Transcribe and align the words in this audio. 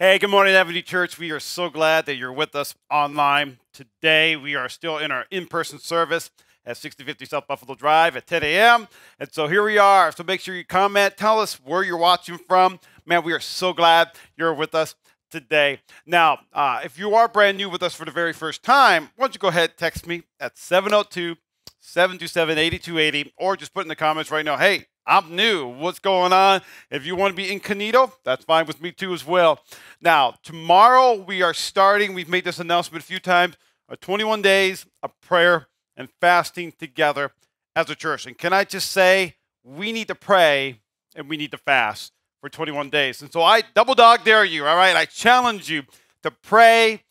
Hey, 0.00 0.18
good 0.18 0.30
morning, 0.30 0.54
Avenue 0.54 0.82
Church. 0.82 1.20
We 1.20 1.30
are 1.30 1.38
so 1.38 1.70
glad 1.70 2.06
that 2.06 2.16
you're 2.16 2.32
with 2.32 2.56
us 2.56 2.74
online 2.90 3.58
today. 3.72 4.34
We 4.34 4.56
are 4.56 4.68
still 4.68 4.98
in 4.98 5.12
our 5.12 5.24
in 5.30 5.46
person 5.46 5.78
service 5.78 6.32
at 6.66 6.76
6050 6.78 7.24
South 7.26 7.46
Buffalo 7.46 7.76
Drive 7.76 8.16
at 8.16 8.26
10 8.26 8.42
a.m. 8.42 8.88
And 9.20 9.32
so 9.32 9.46
here 9.46 9.62
we 9.62 9.78
are. 9.78 10.10
So 10.10 10.24
make 10.24 10.40
sure 10.40 10.56
you 10.56 10.64
comment, 10.64 11.16
tell 11.16 11.38
us 11.38 11.60
where 11.64 11.84
you're 11.84 11.96
watching 11.96 12.38
from. 12.38 12.80
Man, 13.06 13.22
we 13.22 13.32
are 13.32 13.38
so 13.38 13.72
glad 13.72 14.10
you're 14.36 14.52
with 14.52 14.74
us 14.74 14.96
today. 15.30 15.78
Now, 16.04 16.40
uh, 16.52 16.80
if 16.82 16.98
you 16.98 17.14
are 17.14 17.28
brand 17.28 17.56
new 17.56 17.70
with 17.70 17.84
us 17.84 17.94
for 17.94 18.04
the 18.04 18.10
very 18.10 18.32
first 18.32 18.64
time, 18.64 19.10
why 19.14 19.26
don't 19.26 19.34
you 19.36 19.38
go 19.38 19.46
ahead 19.46 19.76
text 19.76 20.08
me 20.08 20.24
at 20.40 20.58
702 20.58 21.36
727 21.78 22.58
8280 22.58 23.32
or 23.36 23.56
just 23.56 23.72
put 23.72 23.82
in 23.82 23.88
the 23.88 23.94
comments 23.94 24.32
right 24.32 24.44
now, 24.44 24.56
hey, 24.56 24.86
I'm 25.06 25.36
new. 25.36 25.66
What's 25.66 25.98
going 25.98 26.32
on? 26.32 26.62
If 26.90 27.04
you 27.04 27.14
want 27.14 27.32
to 27.32 27.36
be 27.36 27.52
incognito, 27.52 28.14
that's 28.24 28.44
fine 28.44 28.64
with 28.64 28.80
me 28.80 28.90
too 28.90 29.12
as 29.12 29.26
well. 29.26 29.60
Now, 30.00 30.36
tomorrow 30.42 31.14
we 31.14 31.42
are 31.42 31.52
starting, 31.52 32.14
we've 32.14 32.28
made 32.28 32.44
this 32.44 32.58
announcement 32.58 33.04
a 33.04 33.06
few 33.06 33.18
times, 33.18 33.56
a 33.88 33.98
21 33.98 34.40
days 34.40 34.86
of 35.02 35.10
prayer 35.20 35.66
and 35.94 36.08
fasting 36.20 36.72
together 36.78 37.32
as 37.76 37.90
a 37.90 37.94
church. 37.94 38.26
And 38.26 38.38
can 38.38 38.54
I 38.54 38.64
just 38.64 38.90
say, 38.90 39.34
we 39.62 39.92
need 39.92 40.08
to 40.08 40.14
pray 40.14 40.80
and 41.14 41.28
we 41.28 41.36
need 41.36 41.50
to 41.50 41.58
fast 41.58 42.12
for 42.40 42.48
21 42.48 42.88
days. 42.88 43.20
And 43.20 43.30
so 43.30 43.42
I 43.42 43.62
double 43.74 43.94
dog 43.94 44.24
dare 44.24 44.44
you, 44.44 44.66
all 44.66 44.76
right? 44.76 44.96
I 44.96 45.04
challenge 45.04 45.70
you 45.70 45.82
to 46.22 46.30
pray 46.30 47.02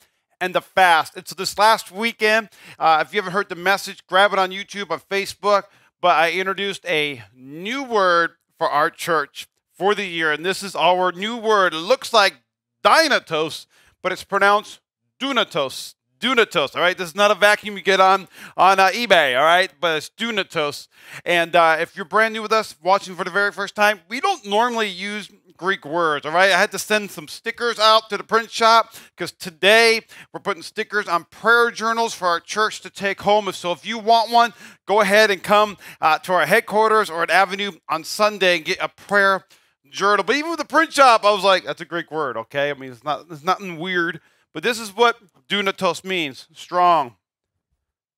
and 0.41 0.53
to 0.55 0.61
fast. 0.61 1.15
And 1.15 1.27
so 1.27 1.35
this 1.35 1.57
last 1.59 1.91
weekend, 1.91 2.49
uh, 2.79 3.03
if 3.05 3.13
you 3.13 3.19
haven't 3.19 3.33
heard 3.33 3.49
the 3.49 3.55
message, 3.55 4.05
grab 4.07 4.33
it 4.33 4.39
on 4.39 4.49
YouTube, 4.49 4.89
on 4.89 4.99
Facebook 4.99 5.65
but 6.03 6.17
I 6.17 6.31
introduced 6.31 6.85
a 6.85 7.23
new 7.33 7.81
word 7.81 8.31
for 8.57 8.69
our 8.69 8.89
church 8.89 9.47
for 9.71 9.95
the 9.95 10.03
year, 10.03 10.33
and 10.33 10.45
this 10.45 10.61
is 10.61 10.75
our 10.75 11.13
new 11.13 11.37
word. 11.37 11.73
It 11.73 11.77
looks 11.77 12.11
like 12.11 12.41
dynatos, 12.83 13.67
but 14.01 14.11
it's 14.11 14.25
pronounced 14.25 14.81
dunatos. 15.17 15.95
Dunatos, 16.19 16.75
all 16.75 16.81
right? 16.81 16.97
This 16.97 17.07
is 17.07 17.15
not 17.15 17.31
a 17.31 17.35
vacuum 17.35 17.77
you 17.77 17.83
get 17.83 18.01
on 18.01 18.27
on 18.57 18.81
uh, 18.81 18.89
eBay, 18.89 19.37
all 19.37 19.45
right? 19.45 19.71
But 19.79 19.95
it's 19.95 20.09
Dunatos. 20.09 20.89
And 21.23 21.55
uh, 21.55 21.77
if 21.79 21.95
you're 21.95 22.05
brand 22.05 22.33
new 22.33 22.41
with 22.41 22.51
us, 22.51 22.75
watching 22.83 23.15
for 23.15 23.23
the 23.23 23.31
very 23.31 23.53
first 23.53 23.73
time, 23.73 24.01
we 24.09 24.19
don't 24.19 24.45
normally 24.45 24.89
use 24.89 25.29
Greek 25.57 25.85
words, 25.85 26.25
all 26.25 26.31
right? 26.31 26.51
I 26.51 26.57
had 26.57 26.71
to 26.71 26.79
send 26.79 27.11
some 27.11 27.27
stickers 27.27 27.79
out 27.79 28.09
to 28.09 28.17
the 28.17 28.23
print 28.23 28.51
shop 28.51 28.93
because 29.15 29.31
today 29.31 30.01
we're 30.33 30.39
putting 30.39 30.63
stickers 30.63 31.07
on 31.07 31.25
prayer 31.25 31.71
journals 31.71 32.13
for 32.13 32.27
our 32.27 32.39
church 32.39 32.81
to 32.81 32.89
take 32.89 33.21
home. 33.21 33.51
So 33.51 33.71
if 33.71 33.85
you 33.85 33.99
want 33.99 34.31
one, 34.31 34.53
go 34.85 35.01
ahead 35.01 35.31
and 35.31 35.41
come 35.41 35.77
uh, 36.01 36.19
to 36.19 36.33
our 36.33 36.45
headquarters 36.45 37.09
or 37.09 37.23
at 37.23 37.29
Avenue 37.29 37.71
on 37.89 38.03
Sunday 38.03 38.57
and 38.57 38.65
get 38.65 38.79
a 38.81 38.89
prayer 38.89 39.45
journal. 39.89 40.23
But 40.23 40.35
even 40.35 40.49
with 40.49 40.59
the 40.59 40.65
print 40.65 40.91
shop, 40.91 41.23
I 41.23 41.31
was 41.31 41.43
like, 41.43 41.63
that's 41.63 41.81
a 41.81 41.85
Greek 41.85 42.11
word, 42.11 42.35
okay? 42.35 42.69
I 42.69 42.73
mean, 42.73 42.91
it's 42.91 43.03
not 43.03 43.27
it's 43.29 43.43
nothing 43.43 43.77
weird, 43.77 44.19
but 44.53 44.63
this 44.63 44.79
is 44.79 44.95
what 44.95 45.17
dunatos 45.47 46.03
means: 46.03 46.47
strong, 46.53 47.15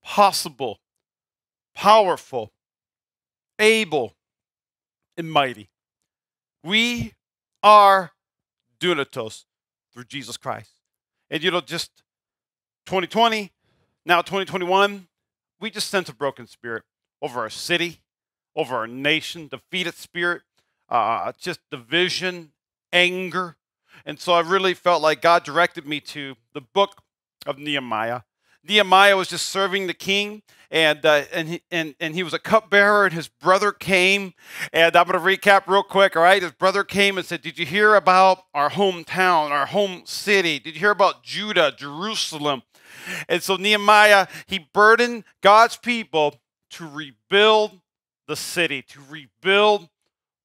possible, 0.03 0.79
powerful, 1.75 2.51
able, 3.59 4.15
and 5.17 5.31
mighty. 5.31 5.69
We 6.63 7.13
are 7.65 8.11
dunatos 8.79 9.45
through 9.91 10.03
Jesus 10.03 10.37
Christ. 10.37 10.69
And 11.31 11.43
you 11.43 11.49
know, 11.49 11.61
just 11.61 12.03
2020, 12.85 13.51
now 14.05 14.21
2021, 14.21 15.07
we 15.59 15.71
just 15.71 15.89
sense 15.89 16.07
a 16.07 16.13
broken 16.13 16.45
spirit 16.45 16.83
over 17.23 17.39
our 17.39 17.49
city, 17.49 18.01
over 18.55 18.75
our 18.75 18.85
nation, 18.85 19.47
defeated 19.47 19.95
spirit, 19.95 20.43
uh, 20.89 21.31
just 21.39 21.59
division, 21.71 22.51
anger. 22.93 23.57
And 24.05 24.19
so 24.19 24.33
I 24.33 24.41
really 24.41 24.75
felt 24.75 25.01
like 25.01 25.23
God 25.23 25.43
directed 25.43 25.87
me 25.87 25.99
to 26.01 26.35
the 26.53 26.61
book 26.61 27.01
of 27.47 27.57
Nehemiah. 27.57 28.21
Nehemiah 28.67 29.15
was 29.15 29.27
just 29.27 29.47
serving 29.47 29.87
the 29.87 29.93
king, 29.93 30.41
and 30.71 31.05
uh, 31.05 31.23
and 31.33 31.47
he, 31.49 31.61
and 31.71 31.95
and 31.99 32.15
he 32.15 32.23
was 32.23 32.33
a 32.33 32.39
cupbearer, 32.39 33.05
and 33.05 33.13
his 33.13 33.27
brother 33.27 33.71
came. 33.71 34.33
And 34.73 34.95
I'm 34.95 35.07
going 35.07 35.19
to 35.19 35.25
recap 35.25 35.67
real 35.67 35.83
quick. 35.83 36.15
All 36.15 36.23
right, 36.23 36.41
his 36.41 36.51
brother 36.51 36.83
came 36.83 37.17
and 37.17 37.25
said, 37.25 37.41
"Did 37.41 37.59
you 37.59 37.65
hear 37.65 37.95
about 37.95 38.43
our 38.53 38.69
hometown, 38.69 39.51
our 39.51 39.67
home 39.67 40.03
city? 40.05 40.59
Did 40.59 40.73
you 40.73 40.79
hear 40.79 40.91
about 40.91 41.23
Judah, 41.23 41.73
Jerusalem?" 41.77 42.63
And 43.29 43.43
so 43.43 43.55
Nehemiah 43.55 44.27
he 44.47 44.67
burdened 44.73 45.25
God's 45.41 45.77
people 45.77 46.41
to 46.71 46.87
rebuild 46.87 47.79
the 48.27 48.35
city, 48.35 48.81
to 48.81 48.99
rebuild 49.09 49.87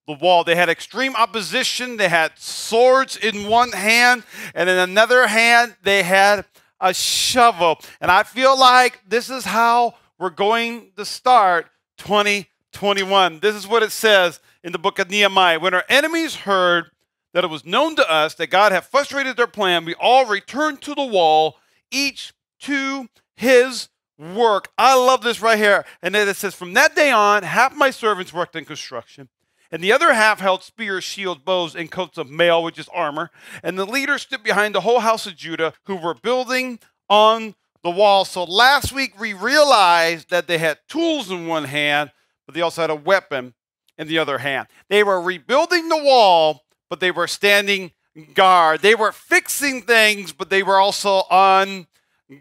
the 0.07 0.13
wall. 0.13 0.45
They 0.45 0.57
had 0.57 0.69
extreme 0.69 1.15
opposition. 1.17 1.97
They 1.97 2.09
had 2.09 2.33
swords 2.37 3.17
in 3.17 3.49
one 3.49 3.73
hand, 3.73 4.25
and 4.55 4.69
in 4.69 4.77
another 4.77 5.27
hand 5.29 5.77
they 5.83 6.03
had 6.03 6.45
a 6.81 6.95
shovel. 6.95 7.81
And 8.01 8.11
I 8.11 8.23
feel 8.23 8.59
like 8.59 9.01
this 9.07 9.31
is 9.31 9.45
how 9.45 9.95
we're 10.19 10.31
going 10.31 10.93
to 10.97 11.05
start 11.05 11.67
2021. 11.99 13.41
This 13.41 13.55
is 13.55 13.67
what 13.67 13.83
it 13.83 13.93
says 13.93 14.41
in 14.63 14.73
the 14.73 14.79
book 14.79 14.99
of 14.99 15.11
Nehemiah. 15.11 15.61
When 15.61 15.75
our 15.75 15.85
enemies 15.89 16.35
heard 16.37 16.91
that 17.33 17.45
it 17.45 17.51
was 17.51 17.65
known 17.65 17.97
to 17.97 18.11
us 18.11 18.35
that 18.35 18.49
God 18.49 18.73
had 18.73 18.85
frustrated 18.85 19.37
their 19.37 19.47
plan, 19.47 19.85
we 19.85 19.95
all 19.95 20.27
returned 20.27 20.81
to 20.83 20.95
the 20.95 21.05
wall, 21.05 21.59
each 21.91 22.33
to 22.61 23.09
his 23.37 23.89
work. 24.19 24.71
I 24.77 24.97
love 24.97 25.23
this 25.23 25.41
right 25.41 25.59
here. 25.59 25.85
And 26.03 26.15
then 26.15 26.29
it 26.29 26.37
says, 26.37 26.55
From 26.55 26.75
that 26.75 26.95
day 26.95 27.11
on, 27.11 27.43
half 27.43 27.75
my 27.75 27.91
servants 27.91 28.33
worked 28.33 28.57
in 28.57 28.65
construction 28.65 29.29
and 29.71 29.83
the 29.83 29.93
other 29.93 30.13
half 30.13 30.41
held 30.41 30.63
spears, 30.63 31.05
shields, 31.05 31.43
bows, 31.45 31.75
and 31.77 31.91
coats 31.91 32.19
of 32.19 32.29
mail, 32.29 32.63
which 32.63 32.79
is 32.79 32.89
armor. 32.89 33.31
And 33.63 33.79
the 33.79 33.87
leaders 33.87 34.23
stood 34.23 34.43
behind 34.43 34.75
the 34.75 34.81
whole 34.81 35.01
house 35.01 35.27
of 35.27 35.37
Judah, 35.37 35.75
who 35.85 35.97
were 35.97 36.15
building 36.15 36.81
on 37.09 37.55
the 37.83 37.91
wall. 37.91 38.25
So 38.25 38.45
last 38.45 38.93
week 38.93 39.19
we 39.19 39.33
realized 39.33 40.31
that 40.31 40.47
they 40.47 40.59
had 40.59 40.79
tools 40.89 41.31
in 41.31 41.47
one 41.47 41.65
hand, 41.65 42.11
but 42.47 42.55
they 42.55 42.61
also 42.61 42.81
had 42.81 42.91
a 42.91 42.95
weapon 42.95 43.55
in 43.97 44.09
the 44.09 44.19
other 44.19 44.39
hand. 44.39 44.67
They 44.89 45.05
were 45.05 45.21
rebuilding 45.21 45.89
the 45.89 46.03
wall, 46.03 46.65
but 46.89 47.01
they 47.01 47.11
were 47.11 47.27
standing 47.27 47.93
guard. 48.35 48.81
They 48.81 48.95
were 48.95 49.13
fixing 49.13 49.83
things, 49.83 50.33
but 50.33 50.51
they 50.51 50.63
were 50.63 50.81
also 50.81 51.23
on 51.31 51.87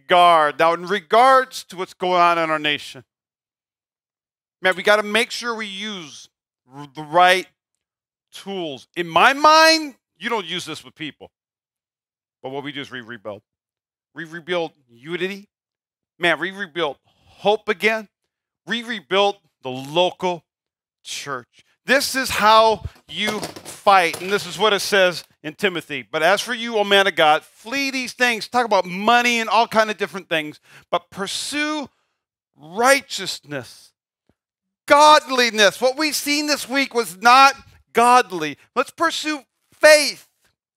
guard. 0.07 0.57
Now, 0.57 0.73
in 0.73 0.87
regards 0.87 1.63
to 1.65 1.77
what's 1.77 1.93
going 1.93 2.21
on 2.21 2.37
in 2.37 2.49
our 2.49 2.59
nation, 2.59 3.03
man, 4.61 4.75
we 4.75 4.83
got 4.83 4.97
to 4.97 5.03
make 5.03 5.31
sure 5.31 5.53
we 5.53 5.67
use 5.67 6.28
the 6.95 7.03
right 7.03 7.47
tools. 8.31 8.87
In 8.95 9.07
my 9.07 9.33
mind, 9.33 9.95
you 10.17 10.29
don't 10.29 10.45
use 10.45 10.65
this 10.65 10.83
with 10.83 10.95
people. 10.95 11.31
But 12.41 12.49
what 12.49 12.63
we 12.63 12.71
do 12.71 12.81
is 12.81 12.91
we 12.91 13.01
rebuild. 13.01 13.41
We 14.13 14.25
rebuild 14.25 14.71
unity. 14.87 15.49
Man, 16.17 16.39
we 16.39 16.51
rebuild 16.51 16.97
hope 17.05 17.69
again. 17.69 18.07
We 18.65 18.83
rebuild 18.83 19.37
the 19.63 19.69
local 19.69 20.43
church. 21.03 21.65
This 21.85 22.15
is 22.15 22.29
how 22.29 22.83
you 23.07 23.39
fight. 23.39 24.21
And 24.21 24.31
this 24.31 24.45
is 24.45 24.59
what 24.59 24.73
it 24.73 24.81
says 24.81 25.23
in 25.41 25.55
Timothy. 25.55 26.05
But 26.09 26.21
as 26.21 26.41
for 26.41 26.53
you, 26.53 26.77
O 26.77 26.83
man 26.83 27.07
of 27.07 27.15
God, 27.15 27.43
flee 27.43 27.89
these 27.91 28.13
things. 28.13 28.47
Talk 28.47 28.65
about 28.65 28.85
money 28.85 29.39
and 29.39 29.49
all 29.49 29.67
kind 29.67 29.89
of 29.89 29.97
different 29.97 30.29
things. 30.29 30.59
But 30.91 31.09
pursue 31.09 31.89
righteousness 32.55 33.88
godliness. 34.89 35.79
What 35.79 35.97
we've 35.97 36.15
seen 36.15 36.47
this 36.47 36.67
week 36.67 36.93
was 36.95 37.21
not 37.21 37.53
godly. 37.93 38.57
Let's 38.75 38.91
pursue 38.91 39.43
faith 39.71 40.27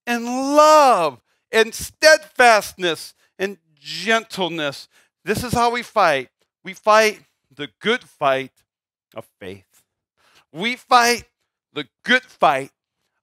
and 0.06 0.24
love 0.26 1.20
and 1.50 1.74
steadfastness 1.74 3.14
and 3.38 3.56
gentleness. 3.74 4.86
This 5.24 5.42
is 5.42 5.54
how 5.54 5.70
we 5.70 5.82
fight. 5.82 6.28
We 6.62 6.74
fight 6.74 7.22
the 7.54 7.70
good 7.80 8.04
fight 8.04 8.52
of 9.14 9.26
faith. 9.40 9.82
We 10.52 10.76
fight 10.76 11.24
the 11.72 11.88
good 12.04 12.22
fight 12.22 12.70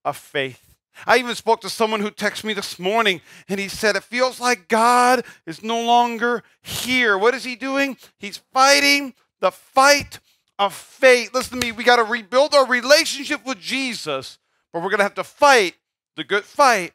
of 0.04 0.18
faith. 0.18 0.64
I 1.06 1.18
even 1.18 1.36
spoke 1.36 1.62
to 1.62 1.70
someone 1.70 2.02
who 2.02 2.10
texted 2.10 2.46
me 2.46 2.54
this 2.54 2.80
morning 2.80 3.22
and 3.48 3.60
he 3.60 3.68
said, 3.68 3.96
It 3.96 4.04
feels 4.04 4.40
like 4.40 4.68
God 4.68 5.24
is 5.46 5.64
no 5.64 5.82
longer 5.84 6.44
here. 6.62 7.18
What 7.18 7.36
is 7.36 7.44
he 7.44 7.56
doing? 7.56 7.96
He's 8.18 8.38
fighting 8.52 9.14
the 9.40 9.52
fight 9.52 10.20
of 10.60 10.74
faith. 10.74 11.34
Listen 11.34 11.60
to 11.60 11.66
me, 11.66 11.72
we 11.72 11.86
got 11.86 11.96
to 11.96 12.04
rebuild 12.04 12.54
our 12.54 12.68
relationship 12.68 13.46
with 13.46 13.60
Jesus, 13.60 14.38
but 14.72 14.84
we're 14.84 14.90
going 14.90 15.00
to 15.00 15.04
have 15.04 15.16
to 15.16 15.24
fight 15.24 15.76
the 16.18 16.26
good 16.26 16.44
fight 16.44 16.94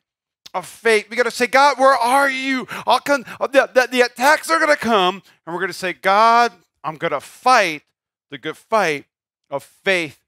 of 0.53 0.67
faith. 0.67 1.09
We 1.09 1.17
got 1.17 1.25
to 1.25 1.31
say, 1.31 1.47
God, 1.47 1.79
where 1.79 1.97
are 1.97 2.31
you? 2.31 2.69
I'll 2.87 3.01
come, 3.01 3.25
uh, 3.41 3.47
the, 3.47 3.69
the, 3.73 3.89
the 3.91 4.01
attacks 4.03 4.51
are 4.51 4.59
going 4.59 4.71
to 4.71 4.77
come, 4.77 5.23
and 5.47 5.55
we're 5.55 5.61
going 5.61 5.69
to 5.69 5.73
say, 5.73 5.95
God, 5.95 6.53
I'm 6.85 6.97
going 6.97 7.13
to 7.13 7.21
fight 7.21 7.83
the 8.31 8.37
good 8.37 8.59
fight 8.59 9.07
of 9.51 9.65
faith 9.65 10.21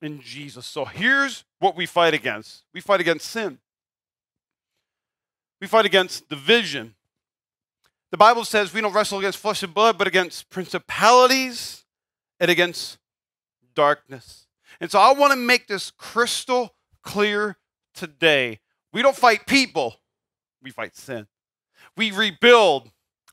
in 0.00 0.22
Jesus. 0.22 0.66
So 0.66 0.86
here's 0.86 1.44
what 1.58 1.76
we 1.76 1.84
fight 1.84 2.14
against 2.14 2.62
we 2.72 2.80
fight 2.80 3.00
against 3.00 3.26
sin, 3.26 3.58
we 5.60 5.66
fight 5.66 5.84
against 5.84 6.28
division. 6.30 6.94
The 8.10 8.16
Bible 8.16 8.44
says 8.44 8.74
we 8.74 8.80
don't 8.80 8.92
wrestle 8.92 9.20
against 9.20 9.38
flesh 9.38 9.62
and 9.62 9.72
blood, 9.72 9.96
but 9.96 10.08
against 10.08 10.50
principalities 10.50 11.84
and 12.40 12.50
against 12.50 12.98
darkness. 13.74 14.46
And 14.80 14.90
so 14.90 14.98
I 14.98 15.12
want 15.12 15.32
to 15.32 15.38
make 15.38 15.68
this 15.68 15.90
crystal 15.90 16.74
clear 17.02 17.56
today. 17.94 18.60
We 18.92 19.02
don't 19.02 19.16
fight 19.16 19.46
people, 19.46 19.96
we 20.62 20.70
fight 20.70 20.96
sin. 20.96 21.26
We 21.96 22.10
rebuild 22.10 22.90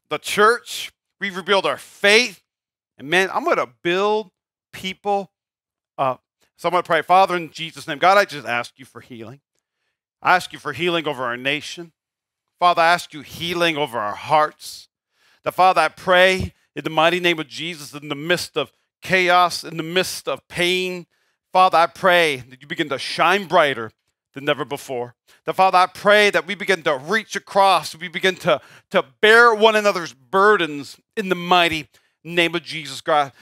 the 0.10 0.18
church, 0.18 0.92
we 1.20 1.30
rebuild 1.30 1.66
our 1.66 1.78
faith. 1.78 2.44
And 2.98 3.10
man, 3.10 3.30
I'm 3.34 3.44
going 3.44 3.58
to 3.58 3.70
build 3.82 4.32
people 4.74 5.32
up. 5.98 6.24
So 6.58 6.68
I'm 6.68 6.72
going 6.72 6.84
to 6.84 6.88
pray, 6.88 7.02
Father, 7.02 7.36
in 7.36 7.52
Jesus' 7.52 7.88
name, 7.88 8.00
God, 8.00 8.18
I 8.18 8.26
just 8.26 8.48
ask 8.48 8.74
you 8.78 8.86
for 8.86 9.00
healing. 9.00 9.40
I 10.22 10.36
ask 10.36 10.52
you 10.52 10.60
for 10.60 10.74
healing 10.74 11.08
over 11.08 11.24
our 11.24 11.38
nation. 11.38 11.92
Father, 12.60 12.82
I 12.82 12.94
ask 12.94 13.14
you 13.14 13.22
healing 13.22 13.78
over 13.78 14.00
our 14.00 14.16
hearts. 14.16 14.90
The 15.44 15.52
Father, 15.52 15.82
I 15.82 15.90
pray 15.90 16.54
in 16.76 16.84
the 16.84 16.90
mighty 16.90 17.20
name 17.20 17.40
of 17.40 17.48
Jesus, 17.48 17.94
in 17.94 18.10
the 18.10 18.16
midst 18.16 18.58
of 18.58 18.72
chaos, 19.02 19.64
in 19.64 19.78
the 19.78 19.84
midst 19.84 20.28
of 20.28 20.48
pain, 20.48 21.06
Father, 21.54 21.78
I 21.78 21.88
pray 21.88 22.38
that 22.38 22.62
you 22.62 22.68
begin 22.68 22.90
to 22.90 23.00
shine 23.00 23.46
brighter 23.46 23.92
than 24.34 24.46
never 24.46 24.66
before. 24.66 25.16
That, 25.46 25.56
Father, 25.56 25.78
I 25.78 25.88
pray 25.88 26.30
that 26.30 26.46
we 26.46 26.56
begin 26.56 26.84
to 26.84 26.98
reach 26.98 27.36
across, 27.36 27.96
we 27.96 28.08
begin 28.08 28.36
to, 28.38 28.62
to 28.92 29.06
bear 29.22 29.56
one 29.56 29.76
another's 29.76 30.14
burdens 30.14 30.98
in 31.16 31.30
the 31.30 31.36
mighty 31.36 31.88
name 32.24 32.54
of 32.54 32.64
Jesus 32.64 33.02
Christ. 33.02 33.34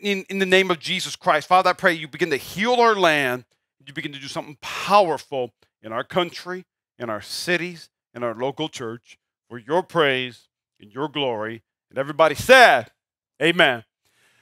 In, 0.00 0.24
in 0.30 0.38
the 0.38 0.46
name 0.46 0.70
of 0.70 0.78
Jesus 0.78 1.16
Christ. 1.16 1.48
Father, 1.48 1.70
I 1.70 1.72
pray 1.74 1.92
you 1.92 2.08
begin 2.08 2.30
to 2.30 2.36
heal 2.36 2.74
our 2.74 2.94
land. 2.94 3.44
You 3.84 3.92
begin 3.92 4.12
to 4.12 4.18
do 4.18 4.28
something 4.28 4.58
powerful 4.60 5.52
in 5.82 5.92
our 5.92 6.04
country, 6.04 6.66
in 6.98 7.08
our 7.08 7.22
cities, 7.22 7.88
in 8.14 8.22
our 8.22 8.34
local 8.34 8.68
church 8.68 9.18
for 9.48 9.58
your 9.58 9.82
praise 9.82 10.48
and 10.80 10.92
your 10.92 11.08
glory. 11.08 11.62
And 11.90 11.98
everybody 11.98 12.34
said, 12.34 12.90
Amen. 13.42 13.84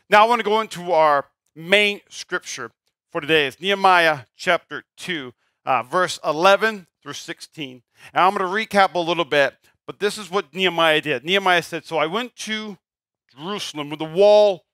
Now 0.08 0.24
I 0.24 0.28
want 0.28 0.38
to 0.38 0.44
go 0.44 0.60
into 0.60 0.92
our 0.92 1.26
main 1.56 2.00
scripture 2.08 2.70
for 3.10 3.20
today. 3.20 3.48
It's 3.48 3.60
Nehemiah 3.60 4.20
chapter 4.36 4.84
2, 4.98 5.32
uh, 5.64 5.82
verse 5.82 6.20
11 6.24 6.86
through 7.02 7.14
16. 7.14 7.82
And 8.14 8.24
I'm 8.24 8.32
going 8.32 8.48
to 8.48 8.76
recap 8.76 8.94
a 8.94 9.00
little 9.00 9.24
bit, 9.24 9.56
but 9.84 9.98
this 9.98 10.16
is 10.16 10.30
what 10.30 10.54
Nehemiah 10.54 11.00
did. 11.00 11.24
Nehemiah 11.24 11.62
said, 11.62 11.84
So 11.84 11.98
I 11.98 12.06
went 12.06 12.36
to 12.36 12.78
Jerusalem 13.36 13.90
where 13.90 13.96
the 13.96 14.04
wall 14.04 14.64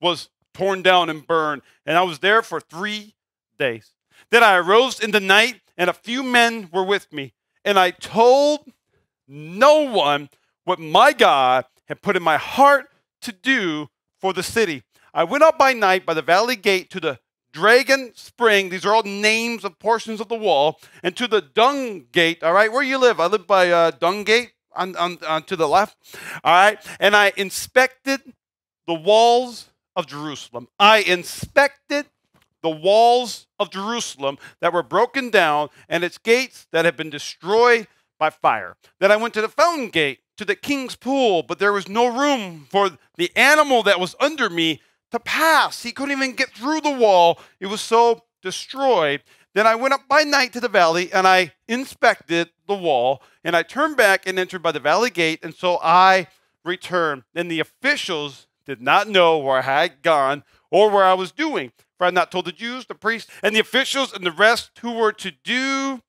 was 0.00 0.28
torn 0.54 0.82
down 0.82 1.08
and 1.08 1.24
burned, 1.24 1.62
and 1.86 1.96
I 1.96 2.02
was 2.02 2.18
there 2.18 2.42
for 2.42 2.60
three 2.60 3.14
days. 3.60 3.92
Then 4.32 4.42
I 4.42 4.56
arose 4.56 4.98
in 4.98 5.12
the 5.12 5.20
night, 5.20 5.60
and 5.78 5.88
a 5.88 5.92
few 5.94 6.24
men 6.24 6.68
were 6.72 6.84
with 6.84 7.12
me, 7.12 7.32
and 7.64 7.78
I 7.78 7.92
told 7.92 8.68
no 9.28 9.88
one 9.88 10.30
what 10.64 10.80
my 10.80 11.12
God 11.12 11.66
had 11.86 12.02
put 12.02 12.16
in 12.16 12.24
my 12.24 12.38
heart 12.38 12.88
to 13.22 13.30
do 13.30 13.88
for 14.20 14.32
the 14.32 14.42
city. 14.42 14.82
I 15.12 15.24
went 15.24 15.42
up 15.42 15.58
by 15.58 15.72
night 15.72 16.06
by 16.06 16.14
the 16.14 16.22
valley 16.22 16.56
gate 16.56 16.90
to 16.90 17.00
the 17.00 17.18
Dragon 17.52 18.12
Spring. 18.14 18.68
These 18.68 18.84
are 18.84 18.94
all 18.94 19.02
names 19.02 19.64
of 19.64 19.78
portions 19.78 20.20
of 20.20 20.28
the 20.28 20.36
wall. 20.36 20.78
And 21.02 21.16
to 21.16 21.26
the 21.26 21.40
Dung 21.40 22.06
Gate, 22.12 22.42
all 22.42 22.52
right, 22.52 22.72
where 22.72 22.82
you 22.82 22.98
live. 22.98 23.18
I 23.18 23.26
live 23.26 23.46
by 23.46 23.70
uh, 23.70 23.90
Dung 23.90 24.24
Gate 24.24 24.52
on, 24.72 24.94
on, 24.96 25.18
on 25.26 25.42
to 25.44 25.56
the 25.56 25.68
left. 25.68 25.96
All 26.44 26.52
right. 26.52 26.78
And 27.00 27.16
I 27.16 27.32
inspected 27.36 28.20
the 28.86 28.94
walls 28.94 29.70
of 29.96 30.06
Jerusalem. 30.06 30.68
I 30.78 30.98
inspected 30.98 32.06
the 32.62 32.70
walls 32.70 33.46
of 33.58 33.70
Jerusalem 33.70 34.38
that 34.60 34.72
were 34.72 34.82
broken 34.82 35.30
down 35.30 35.70
and 35.88 36.04
its 36.04 36.18
gates 36.18 36.66
that 36.72 36.84
had 36.84 36.96
been 36.96 37.10
destroyed 37.10 37.88
by 38.18 38.30
fire. 38.30 38.76
Then 39.00 39.10
I 39.10 39.16
went 39.16 39.34
to 39.34 39.40
the 39.40 39.48
fountain 39.48 39.88
gate 39.88 40.20
to 40.40 40.44
the 40.46 40.56
king's 40.56 40.96
pool, 40.96 41.42
but 41.42 41.58
there 41.58 41.70
was 41.70 41.86
no 41.86 42.06
room 42.06 42.66
for 42.70 42.88
the 43.18 43.30
animal 43.36 43.82
that 43.82 44.00
was 44.00 44.16
under 44.18 44.48
me 44.48 44.80
to 45.10 45.20
pass. 45.20 45.82
He 45.82 45.92
couldn't 45.92 46.16
even 46.16 46.32
get 46.32 46.48
through 46.48 46.80
the 46.80 46.90
wall, 46.90 47.38
it 47.60 47.66
was 47.66 47.82
so 47.82 48.22
destroyed. 48.40 49.22
Then 49.52 49.66
I 49.66 49.74
went 49.74 49.92
up 49.92 50.08
by 50.08 50.22
night 50.22 50.54
to 50.54 50.60
the 50.60 50.68
valley 50.68 51.12
and 51.12 51.28
I 51.28 51.52
inspected 51.68 52.48
the 52.66 52.74
wall 52.74 53.20
and 53.44 53.54
I 53.54 53.62
turned 53.62 53.98
back 53.98 54.26
and 54.26 54.38
entered 54.38 54.62
by 54.62 54.72
the 54.72 54.80
valley 54.80 55.10
gate. 55.10 55.40
And 55.42 55.54
so 55.54 55.78
I 55.82 56.28
returned. 56.64 57.24
And 57.34 57.50
the 57.50 57.60
officials 57.60 58.46
did 58.64 58.80
not 58.80 59.08
know 59.08 59.36
where 59.36 59.58
I 59.58 59.82
had 59.82 60.00
gone 60.00 60.42
or 60.70 60.88
where 60.88 61.04
I 61.04 61.12
was 61.12 61.32
doing. 61.32 61.72
For 61.98 62.04
I 62.04 62.06
had 62.06 62.14
not 62.14 62.30
told 62.30 62.46
the 62.46 62.52
Jews, 62.52 62.86
the 62.86 62.94
priests, 62.94 63.30
and 63.42 63.54
the 63.54 63.60
officials 63.60 64.14
and 64.14 64.24
the 64.24 64.32
rest 64.32 64.70
who 64.80 64.92
were 64.92 65.12
to 65.12 65.32
do 65.44 66.00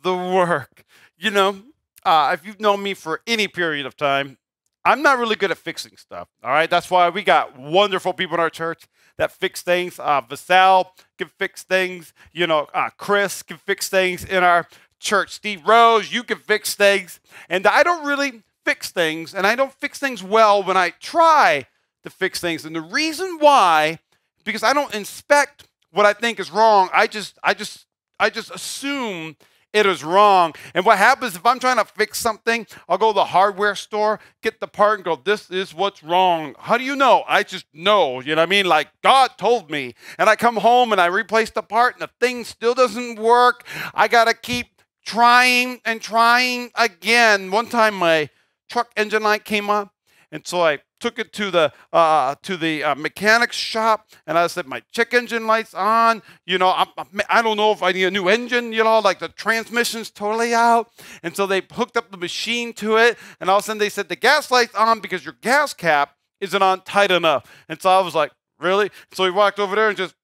the 0.00 0.14
work. 0.14 0.84
You 1.18 1.32
know, 1.32 1.62
uh, 2.04 2.30
if 2.32 2.46
you've 2.46 2.60
known 2.60 2.82
me 2.82 2.94
for 2.94 3.20
any 3.26 3.48
period 3.48 3.86
of 3.86 3.96
time, 3.96 4.38
I'm 4.84 5.02
not 5.02 5.18
really 5.18 5.36
good 5.36 5.50
at 5.50 5.56
fixing 5.56 5.96
stuff. 5.96 6.28
All 6.42 6.50
right, 6.50 6.68
that's 6.68 6.90
why 6.90 7.08
we 7.08 7.22
got 7.22 7.58
wonderful 7.58 8.12
people 8.12 8.34
in 8.34 8.40
our 8.40 8.50
church 8.50 8.86
that 9.16 9.32
fix 9.32 9.62
things. 9.62 9.98
Uh, 9.98 10.20
Vasal 10.20 10.86
can 11.16 11.28
fix 11.28 11.62
things. 11.62 12.12
You 12.32 12.46
know, 12.46 12.68
uh, 12.74 12.90
Chris 12.98 13.42
can 13.42 13.56
fix 13.56 13.88
things 13.88 14.24
in 14.24 14.44
our 14.44 14.66
church. 15.00 15.30
Steve 15.30 15.66
Rose, 15.66 16.12
you 16.12 16.22
can 16.22 16.38
fix 16.38 16.74
things. 16.74 17.20
And 17.48 17.66
I 17.66 17.82
don't 17.82 18.04
really 18.06 18.42
fix 18.64 18.90
things, 18.90 19.34
and 19.34 19.46
I 19.46 19.54
don't 19.54 19.72
fix 19.72 19.98
things 19.98 20.22
well 20.22 20.62
when 20.62 20.76
I 20.76 20.90
try 20.90 21.66
to 22.02 22.10
fix 22.10 22.40
things. 22.40 22.64
And 22.64 22.74
the 22.74 22.80
reason 22.80 23.38
why, 23.38 23.98
because 24.44 24.62
I 24.62 24.72
don't 24.72 24.94
inspect 24.94 25.66
what 25.92 26.06
I 26.06 26.12
think 26.12 26.40
is 26.40 26.50
wrong. 26.50 26.90
I 26.92 27.06
just, 27.06 27.38
I 27.42 27.54
just, 27.54 27.86
I 28.18 28.30
just 28.30 28.50
assume 28.50 29.36
it 29.74 29.86
is 29.86 30.04
wrong. 30.04 30.54
And 30.72 30.86
what 30.86 30.98
happens 30.98 31.34
if 31.34 31.44
I'm 31.44 31.58
trying 31.58 31.78
to 31.78 31.84
fix 31.84 32.18
something, 32.18 32.66
I'll 32.88 32.96
go 32.96 33.10
to 33.10 33.14
the 33.14 33.24
hardware 33.24 33.74
store, 33.74 34.20
get 34.40 34.60
the 34.60 34.68
part, 34.68 35.00
and 35.00 35.04
go, 35.04 35.16
This 35.16 35.50
is 35.50 35.74
what's 35.74 36.02
wrong. 36.02 36.54
How 36.58 36.78
do 36.78 36.84
you 36.84 36.96
know? 36.96 37.24
I 37.26 37.42
just 37.42 37.66
know. 37.74 38.20
You 38.20 38.36
know 38.36 38.42
what 38.42 38.48
I 38.48 38.50
mean? 38.50 38.66
Like 38.66 38.88
God 39.02 39.32
told 39.36 39.70
me. 39.70 39.94
And 40.18 40.30
I 40.30 40.36
come 40.36 40.56
home 40.56 40.92
and 40.92 41.00
I 41.00 41.06
replace 41.06 41.50
the 41.50 41.62
part, 41.62 41.94
and 41.94 42.02
the 42.02 42.10
thing 42.20 42.44
still 42.44 42.74
doesn't 42.74 43.18
work. 43.18 43.66
I 43.92 44.08
got 44.08 44.26
to 44.26 44.34
keep 44.34 44.68
trying 45.04 45.80
and 45.84 46.00
trying 46.00 46.70
again. 46.74 47.50
One 47.50 47.66
time 47.66 47.94
my 47.94 48.30
truck 48.68 48.90
engine 48.96 49.22
light 49.22 49.44
came 49.44 49.70
up, 49.70 49.93
and 50.34 50.44
so 50.44 50.62
I 50.62 50.80
took 50.98 51.20
it 51.20 51.32
to 51.34 51.52
the 51.52 51.72
uh, 51.92 52.34
to 52.42 52.56
the 52.56 52.82
uh, 52.82 52.94
mechanics 52.96 53.54
shop, 53.54 54.08
and 54.26 54.36
I 54.36 54.48
said, 54.48 54.66
"My 54.66 54.82
check 54.90 55.14
engine 55.14 55.46
light's 55.46 55.74
on. 55.74 56.22
You 56.44 56.58
know, 56.58 56.70
I, 56.70 56.86
I 57.28 57.40
don't 57.40 57.56
know 57.56 57.70
if 57.70 57.84
I 57.84 57.92
need 57.92 58.02
a 58.02 58.10
new 58.10 58.28
engine. 58.28 58.72
You 58.72 58.82
know, 58.82 58.98
like 58.98 59.20
the 59.20 59.28
transmission's 59.28 60.10
totally 60.10 60.52
out." 60.52 60.90
And 61.22 61.36
so 61.36 61.46
they 61.46 61.62
hooked 61.70 61.96
up 61.96 62.10
the 62.10 62.16
machine 62.16 62.72
to 62.74 62.96
it, 62.96 63.16
and 63.40 63.48
all 63.48 63.58
of 63.58 63.62
a 63.62 63.66
sudden 63.66 63.78
they 63.78 63.88
said, 63.88 64.08
"The 64.08 64.16
gas 64.16 64.50
light's 64.50 64.74
on 64.74 64.98
because 64.98 65.24
your 65.24 65.36
gas 65.40 65.72
cap 65.72 66.16
isn't 66.40 66.60
on 66.60 66.80
tight 66.80 67.12
enough." 67.12 67.48
And 67.68 67.80
so 67.80 67.90
I 67.90 68.00
was 68.00 68.16
like, 68.16 68.32
"Really?" 68.58 68.90
So 69.12 69.22
we 69.22 69.30
walked 69.30 69.60
over 69.60 69.76
there 69.76 69.88
and 69.88 69.96
just 69.96 70.16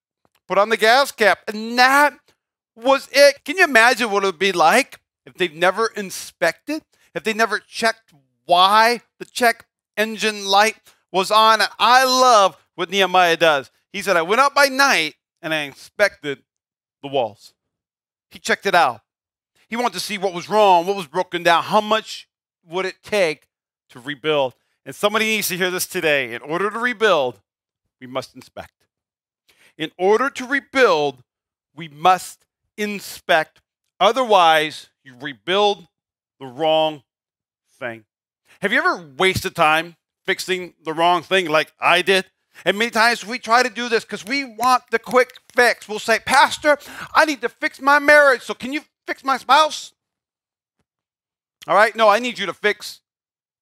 put 0.49 0.59
on 0.59 0.71
the 0.71 0.77
gas 0.77 1.13
cap, 1.13 1.39
and 1.47 1.79
that 1.79 2.19
was 2.75 3.09
it. 3.13 3.45
Can 3.45 3.59
you 3.59 3.63
imagine 3.63 4.11
what 4.11 4.25
it 4.25 4.27
would 4.27 4.41
be 4.41 4.51
like 4.51 4.99
if 5.25 5.35
they've 5.35 5.55
never 5.55 5.87
inspected, 5.95 6.83
if 7.15 7.23
they 7.23 7.33
never 7.33 7.61
checked 7.61 8.13
why 8.45 9.03
the 9.21 9.25
check 9.25 9.67
engine 10.01 10.47
light 10.47 10.77
was 11.13 11.31
on. 11.31 11.61
I 11.79 12.05
love 12.05 12.57
what 12.75 12.91
Nehemiah 12.91 13.37
does. 13.37 13.71
He 13.93 14.01
said, 14.03 14.17
I 14.17 14.23
went 14.23 14.41
out 14.41 14.55
by 14.55 14.67
night 14.67 15.15
and 15.43 15.53
I 15.53 15.63
inspected 15.63 16.43
the 17.03 17.09
walls. 17.09 17.53
He 18.31 18.39
checked 18.39 18.67
it 18.67 18.75
out. 18.75 19.03
He 19.69 19.77
wanted 19.77 19.93
to 19.95 20.01
see 20.01 20.19
what 20.19 20.33
was 20.33 20.49
wrong, 20.49 20.87
what 20.87 20.97
was 20.97 21.07
broken 21.07 21.43
down, 21.43 21.65
how 21.65 21.81
much 21.81 22.29
would 22.69 22.87
it 22.87 23.03
take 23.03 23.49
to 23.91 24.01
rebuild. 24.01 24.55
And 24.87 24.95
somebody 24.95 25.27
needs 25.27 25.49
to 25.49 25.57
hear 25.57 25.71
this 25.71 25.87
today. 25.87 26.33
In 26.33 26.43
order 26.43 26.71
to 26.71 26.79
rebuild, 26.79 27.41
we 28.01 28.07
must 28.07 28.35
inspect. 28.35 28.73
In 29.77 29.91
order 29.99 30.31
to 30.31 30.47
rebuild, 30.47 31.23
we 31.75 31.89
must 31.89 32.45
inspect. 32.77 33.61
Otherwise, 33.99 34.89
you 35.05 35.15
rebuild 35.21 35.87
the 36.39 36.47
wrong 36.47 37.03
thing. 37.79 38.05
Have 38.61 38.75
you 38.75 38.79
ever 38.79 39.07
wasted 39.17 39.57
time 39.57 39.97
fixing 40.27 40.75
the 40.85 40.93
wrong 40.93 41.23
thing 41.23 41.49
like 41.49 41.73
I 41.81 42.03
did? 42.03 42.27
And 42.67 42.77
many 42.77 42.91
times 42.91 43.25
we 43.25 43.39
try 43.39 43.63
to 43.63 43.71
do 43.71 43.89
this 43.89 44.05
because 44.05 44.27
we 44.27 44.45
want 44.45 44.83
the 44.91 44.99
quick 44.99 45.33
fix. 45.55 45.89
We'll 45.89 45.99
say, 45.99 46.19
Pastor, 46.19 46.77
I 47.15 47.25
need 47.25 47.41
to 47.41 47.49
fix 47.49 47.81
my 47.81 47.99
marriage, 47.99 48.43
so 48.43 48.53
can 48.53 48.75
you 48.75 48.83
fix 49.07 49.25
my 49.25 49.39
spouse? 49.39 49.93
All 51.67 51.75
right, 51.75 51.97
no, 51.97 52.11
I 52.11 52.19
need 52.19 52.39
you 52.39 52.45
to 52.47 52.53
fix 52.53 53.01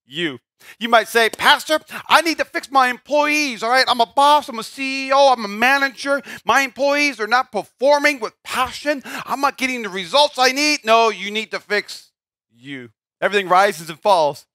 you. 0.04 0.40
You 0.80 0.88
might 0.88 1.06
say, 1.06 1.30
Pastor, 1.30 1.78
I 2.08 2.20
need 2.22 2.38
to 2.38 2.44
fix 2.44 2.68
my 2.68 2.88
employees. 2.88 3.62
All 3.62 3.70
right, 3.70 3.84
I'm 3.86 4.00
a 4.00 4.06
boss, 4.06 4.48
I'm 4.48 4.58
a 4.58 4.62
CEO, 4.62 5.32
I'm 5.32 5.44
a 5.44 5.48
manager. 5.48 6.22
My 6.44 6.62
employees 6.62 7.20
are 7.20 7.28
not 7.28 7.52
performing 7.52 8.18
with 8.18 8.34
passion. 8.42 9.02
I'm 9.04 9.40
not 9.40 9.58
getting 9.58 9.82
the 9.82 9.90
results 9.90 10.40
I 10.40 10.50
need. 10.50 10.80
No, 10.84 11.10
you 11.10 11.30
need 11.30 11.52
to 11.52 11.60
fix 11.60 12.10
you. 12.50 12.90
Everything 13.20 13.48
rises 13.48 13.88
and 13.90 14.00
falls 14.00 14.46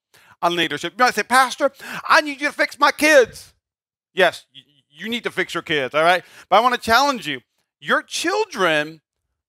on 0.44 0.56
leadership. 0.56 0.94
You 0.98 1.04
might 1.04 1.16
say, 1.16 1.24
Pastor, 1.24 1.72
I 2.08 2.22
need 2.22 2.42
you 2.42 2.48
to 2.48 2.54
fix 2.54 2.78
my 2.78 2.92
kids. 2.92 3.54
Yes, 4.14 4.46
you 4.92 5.10
need 5.10 5.24
to 5.24 5.32
fix 5.32 5.54
your 5.54 5.64
kids, 5.64 5.96
all 5.96 6.04
right? 6.04 6.24
But 6.50 6.58
I 6.58 6.60
want 6.60 6.76
to 6.76 6.82
challenge 6.82 7.28
you. 7.28 7.42
Your 7.80 8.04
children, 8.04 9.02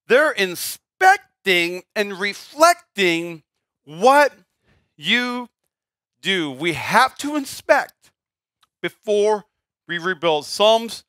they're 0.06 0.30
inspecting 0.30 1.82
and 1.94 2.18
reflecting 2.18 3.42
what 3.84 4.32
you 4.96 5.48
do. 6.22 6.50
We 6.50 6.72
have 6.72 7.18
to 7.18 7.36
inspect 7.36 8.12
before 8.80 9.44
we 9.86 9.98
rebuild. 9.98 10.46
Psalms 10.46 11.04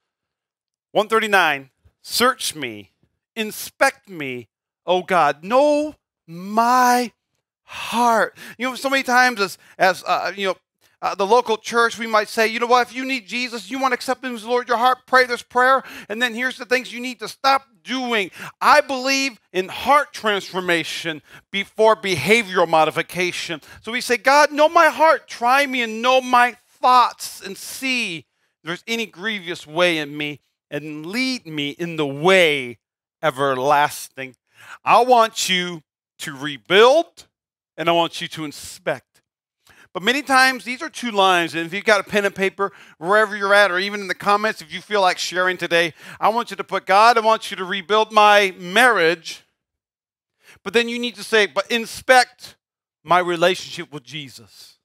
139 0.91 1.69
Search 2.01 2.53
me, 2.53 2.91
inspect 3.35 4.09
me, 4.09 4.47
O 4.85 5.01
God. 5.01 5.43
Know 5.43 5.95
my 6.27 7.11
heart. 7.65 8.37
You 8.57 8.69
know, 8.69 8.75
so 8.75 8.89
many 8.89 9.03
times 9.03 9.41
as, 9.41 9.57
as 9.77 10.03
uh, 10.05 10.31
you 10.35 10.47
know, 10.47 10.55
uh, 11.01 11.13
the 11.13 11.25
local 11.25 11.57
church, 11.57 11.99
we 11.99 12.07
might 12.07 12.29
say, 12.29 12.47
you 12.47 12.59
know 12.59 12.65
what, 12.65 12.87
if 12.87 12.95
you 12.95 13.05
need 13.05 13.27
Jesus, 13.27 13.69
you 13.69 13.79
want 13.79 13.91
to 13.91 13.95
accept 13.95 14.23
Him 14.23 14.33
as 14.33 14.43
Lord 14.43 14.67
your 14.67 14.77
heart, 14.77 14.99
pray 15.05 15.25
this 15.25 15.43
prayer. 15.43 15.83
And 16.09 16.21
then 16.21 16.33
here's 16.33 16.57
the 16.57 16.65
things 16.65 16.91
you 16.91 16.99
need 16.99 17.19
to 17.19 17.27
stop 17.27 17.67
doing. 17.83 18.31
I 18.59 18.81
believe 18.81 19.39
in 19.53 19.67
heart 19.67 20.13
transformation 20.13 21.21
before 21.51 21.95
behavioral 21.95 22.67
modification. 22.67 23.61
So 23.83 23.91
we 23.91 24.01
say, 24.01 24.17
God, 24.17 24.51
know 24.51 24.69
my 24.69 24.87
heart, 24.87 25.27
try 25.27 25.65
me 25.65 25.81
and 25.83 26.01
know 26.01 26.21
my 26.21 26.57
thoughts 26.81 27.41
and 27.45 27.57
see 27.57 28.19
if 28.19 28.25
there's 28.63 28.83
any 28.87 29.05
grievous 29.05 29.67
way 29.67 29.99
in 29.99 30.17
me 30.17 30.39
and 30.71 31.05
lead 31.05 31.45
me 31.45 31.69
in 31.69 31.97
the 31.97 32.07
way 32.07 32.79
everlasting. 33.21 34.35
I 34.83 35.03
want 35.03 35.49
you 35.49 35.83
to 36.19 36.35
rebuild 36.35 37.27
and 37.77 37.89
I 37.89 37.91
want 37.91 38.21
you 38.21 38.27
to 38.29 38.45
inspect. 38.45 39.21
But 39.93 40.03
many 40.03 40.21
times, 40.21 40.65
these 40.65 40.81
are 40.81 40.89
two 40.89 41.11
lines. 41.11 41.55
And 41.55 41.65
if 41.65 41.73
you've 41.73 41.85
got 41.85 42.01
a 42.01 42.03
pen 42.03 42.25
and 42.25 42.35
paper, 42.35 42.73
wherever 42.97 43.35
you're 43.35 43.53
at, 43.53 43.71
or 43.71 43.79
even 43.79 44.01
in 44.01 44.09
the 44.09 44.13
comments, 44.13 44.61
if 44.61 44.73
you 44.73 44.81
feel 44.81 44.99
like 44.99 45.17
sharing 45.17 45.55
today, 45.55 45.93
I 46.19 46.27
want 46.29 46.51
you 46.51 46.57
to 46.57 46.65
put 46.65 46.85
God, 46.85 47.17
I 47.17 47.21
want 47.21 47.49
you 47.49 47.55
to 47.55 47.63
rebuild 47.63 48.11
my 48.11 48.53
marriage. 48.59 49.43
But 50.63 50.73
then 50.73 50.89
you 50.89 50.99
need 50.99 51.15
to 51.15 51.23
say, 51.23 51.45
but 51.45 51.71
inspect 51.71 52.57
my 53.05 53.19
relationship 53.19 53.93
with 53.93 54.03
Jesus. 54.03 54.79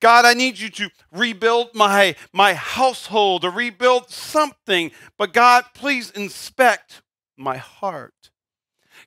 God, 0.00 0.24
I 0.24 0.34
need 0.34 0.58
you 0.58 0.70
to 0.70 0.90
rebuild 1.12 1.74
my, 1.74 2.16
my 2.32 2.54
household 2.54 3.44
or 3.44 3.50
rebuild 3.50 4.10
something. 4.10 4.90
But 5.16 5.32
God, 5.32 5.66
please 5.74 6.10
inspect 6.10 7.02
my 7.36 7.58
heart. 7.58 8.30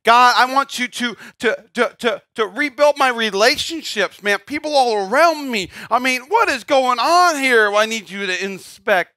God, 0.05 0.35
I 0.37 0.53
want 0.53 0.79
you 0.79 0.87
to, 0.87 1.15
to, 1.39 1.65
to, 1.73 1.95
to, 1.99 2.21
to 2.35 2.47
rebuild 2.47 2.97
my 2.97 3.09
relationships, 3.09 4.23
man. 4.23 4.39
People 4.45 4.75
all 4.75 5.09
around 5.09 5.51
me. 5.51 5.69
I 5.91 5.99
mean, 5.99 6.21
what 6.29 6.49
is 6.49 6.63
going 6.63 6.99
on 6.99 7.35
here? 7.35 7.69
Well, 7.69 7.81
I 7.81 7.85
need 7.85 8.09
you 8.09 8.25
to 8.25 8.43
inspect 8.43 9.15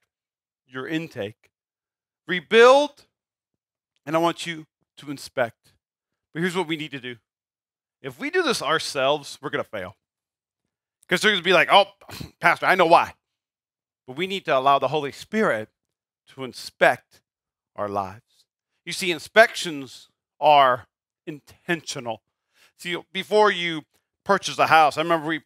your 0.67 0.87
intake. 0.87 1.51
Rebuild, 2.27 3.05
and 4.05 4.15
I 4.15 4.19
want 4.19 4.45
you 4.45 4.65
to 4.97 5.09
inspect. 5.09 5.73
But 6.33 6.41
here's 6.41 6.55
what 6.55 6.67
we 6.67 6.75
need 6.75 6.91
to 6.91 6.99
do. 6.99 7.15
If 8.01 8.19
we 8.19 8.29
do 8.29 8.43
this 8.43 8.61
ourselves, 8.61 9.37
we're 9.41 9.49
going 9.49 9.63
to 9.63 9.69
fail. 9.69 9.95
Because 11.07 11.21
they're 11.21 11.31
going 11.31 11.41
to 11.41 11.45
be 11.45 11.53
like, 11.53 11.69
oh, 11.71 11.85
Pastor, 12.41 12.65
I 12.65 12.75
know 12.75 12.85
why. 12.85 13.13
But 14.05 14.17
we 14.17 14.27
need 14.27 14.45
to 14.45 14.57
allow 14.57 14.79
the 14.79 14.89
Holy 14.89 15.13
Spirit 15.13 15.69
to 16.35 16.43
inspect 16.43 17.21
our 17.75 17.87
lives. 17.87 18.45
You 18.85 18.91
see, 18.91 19.11
inspections 19.11 20.09
are 20.43 20.85
intentional. 21.25 22.21
See, 22.77 22.97
before 23.13 23.49
you 23.49 23.83
purchase 24.25 24.59
a 24.59 24.67
house, 24.67 24.97
I 24.97 25.01
remember 25.01 25.25
we 25.25 25.41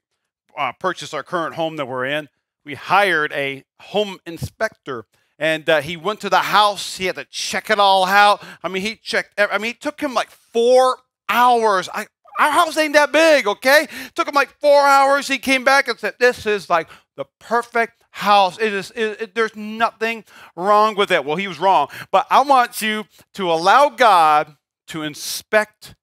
uh, 0.58 0.74
purchased 0.74 1.14
our 1.14 1.24
current 1.24 1.56
home 1.56 1.78
that 1.78 1.88
we're 1.88 2.06
in. 2.06 2.28
We 2.66 2.74
hired 2.74 3.32
a 3.32 3.64
home 3.80 4.18
inspector, 4.26 5.06
and 5.40 5.70
uh, 5.70 5.82
he 5.82 5.96
went 5.96 6.20
to 6.22 6.30
the 6.30 6.38
house. 6.38 6.98
He 6.98 7.06
had 7.06 7.16
to 7.16 7.26
check 7.26 7.70
it 7.70 7.80
all 7.80 8.06
out. 8.06 8.44
I 8.64 8.68
mean, 8.68 8.82
he 8.82 8.96
checked. 8.96 9.40
I 9.40 9.58
mean, 9.60 9.72
it 9.72 9.82
took 9.82 10.02
him 10.02 10.14
like 10.14 10.32
four 10.32 10.98
hours. 11.30 11.88
I, 11.94 12.08
our 12.40 12.52
house 12.52 12.76
ain't 12.76 12.94
that 12.94 13.12
big, 13.12 13.48
okay? 13.48 13.84
It 13.84 14.16
took 14.16 14.28
him 14.28 14.36
like 14.36 14.50
four 14.60 14.82
hours. 14.82 15.28
He 15.28 15.38
came 15.38 15.64
back 15.64 15.88
and 15.88 15.98
said, 15.98 16.16
"This 16.20 16.46
is 16.46 16.70
like 16.70 16.90
the 17.16 17.26
perfect 17.40 18.04
house. 18.10 18.58
It 18.60 18.74
is. 18.74 18.92
It, 18.92 19.22
it, 19.22 19.36
there's 19.36 19.56
nothing 19.56 20.26
wrong 20.56 20.96
with 20.96 21.12
it." 21.12 21.24
Well, 21.24 21.38
he 21.38 21.48
was 21.48 21.60
wrong, 21.60 21.88
but 22.12 22.28
I 22.30 22.42
want 22.42 22.82
you 22.82 23.06
to 23.36 23.52
allow 23.52 23.90
God 23.90 24.57
to 24.88 25.04
inspect 25.04 25.96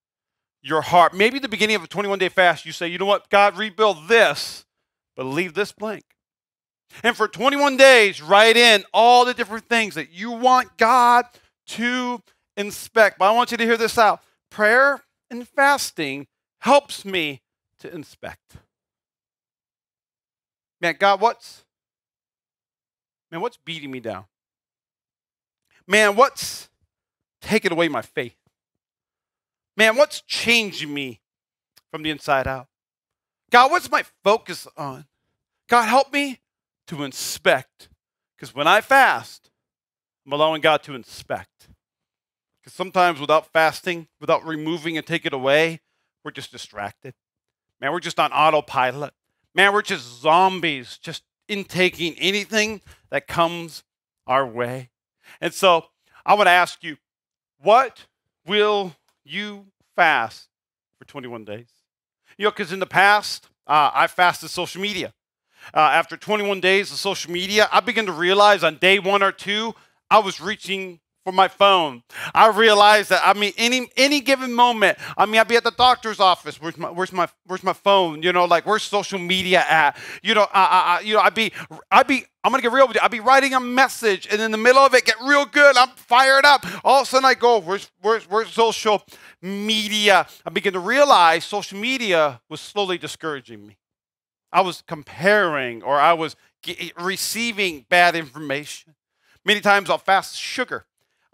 your 0.63 0.81
heart. 0.81 1.15
Maybe 1.15 1.39
the 1.39 1.49
beginning 1.49 1.77
of 1.77 1.85
a 1.85 1.87
21 1.87 2.19
day 2.19 2.29
fast, 2.29 2.65
you 2.65 2.73
say, 2.73 2.89
you 2.89 2.99
know 2.99 3.07
what, 3.07 3.29
God, 3.29 3.57
rebuild 3.57 4.09
this, 4.09 4.65
but 5.17 5.25
leave 5.25 5.55
this 5.55 5.73
blank. 5.73 6.05
And 7.03 7.17
for 7.17 7.29
21 7.29 7.77
days, 7.77 8.23
write 8.23 8.57
in 8.57 8.85
all 8.93 9.25
the 9.25 9.35
different 9.35 9.69
things 9.69 9.95
that 9.95 10.13
you 10.13 10.31
want 10.31 10.77
God 10.79 11.27
to 11.69 12.23
inspect. 12.57 13.19
But 13.19 13.27
I 13.27 13.33
want 13.33 13.51
you 13.51 13.57
to 13.57 13.65
hear 13.65 13.77
this 13.77 13.99
out 13.99 14.21
prayer 14.51 15.03
and 15.31 15.47
fasting 15.49 16.27
helps 16.61 17.05
me 17.05 17.43
to 17.81 17.93
inspect. 17.93 18.57
Man, 20.81 20.95
God, 20.99 21.21
what's 21.21 21.65
man, 23.31 23.41
what's 23.41 23.57
beating 23.57 23.91
me 23.91 24.01
down? 24.01 24.25
Man, 25.87 26.15
what's 26.17 26.69
taking 27.41 27.73
away 27.73 27.89
my 27.89 28.03
faith? 28.03 28.37
Man, 29.77 29.97
what's 29.97 30.21
changing 30.23 30.93
me 30.93 31.21
from 31.91 32.03
the 32.03 32.11
inside 32.11 32.47
out? 32.47 32.69
God, 33.51 33.71
what's 33.71 33.91
my 33.91 34.05
focus 34.23 34.67
on? 34.77 35.07
God, 35.69 35.85
help 35.85 36.13
me 36.13 36.41
to 36.89 37.03
inspect. 37.03 37.89
Because 38.37 38.55
when 38.55 38.67
I 38.67 38.81
fast, 38.81 39.51
I'm 40.27 40.33
allowing 40.33 40.61
God 40.61 40.83
to 40.85 40.95
inspect. 40.95 41.69
Because 42.61 42.73
sometimes 42.73 43.21
without 43.21 43.53
fasting, 43.53 44.09
without 44.21 44.45
removing 44.45 44.97
and 44.97 45.07
taking 45.07 45.29
it 45.31 45.35
away, 45.35 45.81
we're 46.25 46.31
just 46.31 46.51
distracted. 46.51 47.15
Man, 47.81 47.93
we're 47.93 48.01
just 48.01 48.19
on 48.19 48.33
autopilot. 48.33 49.13
Man, 49.55 49.73
we're 49.73 49.83
just 49.83 50.21
zombies, 50.21 50.99
just 50.99 51.23
intaking 51.49 52.15
anything 52.19 52.81
that 53.11 53.29
comes 53.29 53.85
our 54.27 54.47
way. 54.47 54.91
And 55.41 55.53
so 55.53 55.87
I 56.25 56.35
want 56.35 56.47
to 56.47 56.53
ask 56.53 56.83
you, 56.83 56.97
what 57.61 58.07
will 58.47 58.97
you 59.25 59.67
fast 59.97 60.49
for 60.99 61.05
21 61.05 61.45
days. 61.45 61.69
You 62.37 62.45
know, 62.45 62.51
because 62.51 62.73
in 62.73 62.81
the 62.81 62.87
past, 62.87 63.49
uh, 63.67 63.91
I 63.95 64.07
fasted 64.07 64.51
social 64.51 64.83
media. 64.83 65.13
Uh, 65.73 65.81
after 65.81 66.17
21 66.17 66.61
days 66.61 66.91
of 66.93 66.99
social 66.99 67.33
media, 67.33 67.69
I 67.73 67.81
began 67.81 68.07
to 68.07 68.13
realize 68.13 68.63
on 68.63 68.77
day 68.77 68.99
one 68.99 69.23
or 69.23 69.33
two, 69.33 69.75
I 70.11 70.19
was 70.19 70.41
reaching 70.41 71.01
for 71.25 71.33
my 71.33 71.49
phone. 71.49 72.03
I 72.35 72.49
realized 72.49 73.11
that 73.11 73.23
I 73.25 73.33
mean 73.33 73.53
any 73.57 73.89
any 73.97 74.21
given 74.21 74.53
moment, 74.53 74.99
I 75.17 75.27
mean 75.27 75.41
I'd 75.41 75.49
be 75.49 75.57
at 75.57 75.65
the 75.65 75.71
doctor's 75.73 76.21
office. 76.21 76.61
Where's 76.61 76.77
my 76.77 76.91
where's 76.91 77.13
my 77.13 77.29
where's 77.47 77.65
my 77.65 77.73
phone? 77.73 78.23
You 78.23 78.33
know, 78.33 78.45
like 78.45 78.67
where's 78.67 78.83
social 78.83 79.19
media 79.19 79.65
at? 79.69 79.97
You 80.23 80.35
know, 80.35 80.47
I, 80.53 80.99
I, 80.99 81.01
you 81.01 81.15
know 81.15 81.21
I'd 81.21 81.35
be 81.35 81.53
I'd 81.91 82.07
be 82.07 82.27
I'm 82.45 82.53
gonna 82.53 82.63
get 82.63 82.73
real 82.73 82.87
with 82.87 82.97
you. 82.97 83.01
I'd 83.03 83.11
be 83.11 83.21
writing 83.21 83.55
a 83.55 83.61
message, 83.61 84.29
and 84.31 84.41
in 84.41 84.51
the 84.51 84.59
middle 84.59 84.83
of 84.83 84.93
it, 84.95 85.07
get 85.07 85.17
real 85.25 85.47
good. 85.47 85.79
I'm 85.79 85.89
fired 85.97 86.45
up. 86.45 86.67
All 86.85 87.01
of 87.01 87.07
a 87.07 87.11
sudden, 87.11 87.25
I 87.25 87.33
go, 87.33 87.59
"Where's 87.59 87.91
where's 88.03 88.29
where's 88.29 88.53
social 88.53 89.03
media?" 89.41 90.27
I 90.45 90.51
begin 90.51 90.75
to 90.75 90.79
realize 90.79 91.47
social 91.47 91.79
media 91.79 92.43
was 92.51 92.61
slowly 92.61 92.99
discouraging 92.99 93.67
me. 93.67 93.79
I 94.53 94.61
was 94.61 94.83
comparing, 94.87 95.83
or 95.83 95.99
I 95.99 96.13
was 96.13 96.37
receiving 96.99 97.87
bad 97.89 98.15
information. 98.15 98.95
Many 99.43 99.61
times, 99.63 99.89
I'll 99.89 99.99
fast 99.99 100.37
sugar. 100.37 100.85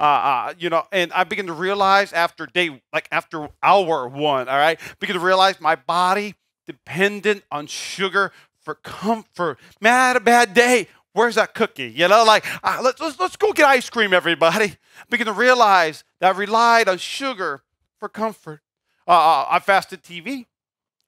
Uh, 0.01 0.03
uh, 0.03 0.55
you 0.59 0.71
know, 0.71 0.85
and 0.93 1.13
I 1.13 1.25
begin 1.25 1.47
to 1.49 1.53
realize 1.53 2.15
after 2.15 2.47
day, 2.47 2.81
like 2.91 3.07
after 3.13 3.51
hour 3.63 4.09
one, 4.09 4.49
all 4.49 4.57
right, 4.57 4.81
begin 4.99 5.13
to 5.13 5.21
realize 5.21 5.61
my 5.61 5.77
body 5.77 6.37
dependent 6.67 7.45
on 7.51 7.67
sugar 7.67 8.33
for 8.63 8.77
comfort. 8.77 9.59
Man, 9.79 9.93
I 9.93 10.09
had 10.09 10.17
a 10.17 10.21
bad 10.21 10.55
day. 10.55 10.89
Where's 11.13 11.35
that 11.35 11.53
cookie? 11.53 11.91
You 11.91 12.09
know, 12.09 12.25
like 12.25 12.47
uh, 12.65 12.81
let's, 12.83 12.99
let's 12.99 13.21
let's 13.21 13.37
go 13.37 13.53
get 13.53 13.67
ice 13.67 13.91
cream, 13.91 14.15
everybody. 14.15 14.77
Begin 15.11 15.27
to 15.27 15.35
realize 15.35 16.03
that 16.21 16.35
I 16.35 16.39
relied 16.39 16.89
on 16.89 16.97
sugar 16.97 17.63
for 17.99 18.09
comfort. 18.09 18.61
Uh, 19.07 19.11
uh 19.11 19.47
I 19.51 19.59
fasted 19.59 20.03
TV, 20.03 20.47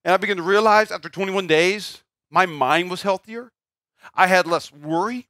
and 0.04 0.12
I 0.12 0.18
began 0.18 0.36
to 0.36 0.42
realize 0.42 0.90
after 0.90 1.08
21 1.08 1.46
days, 1.46 2.02
my 2.30 2.44
mind 2.44 2.90
was 2.90 3.00
healthier. 3.00 3.52
I 4.14 4.26
had 4.26 4.46
less 4.46 4.70
worry. 4.70 5.28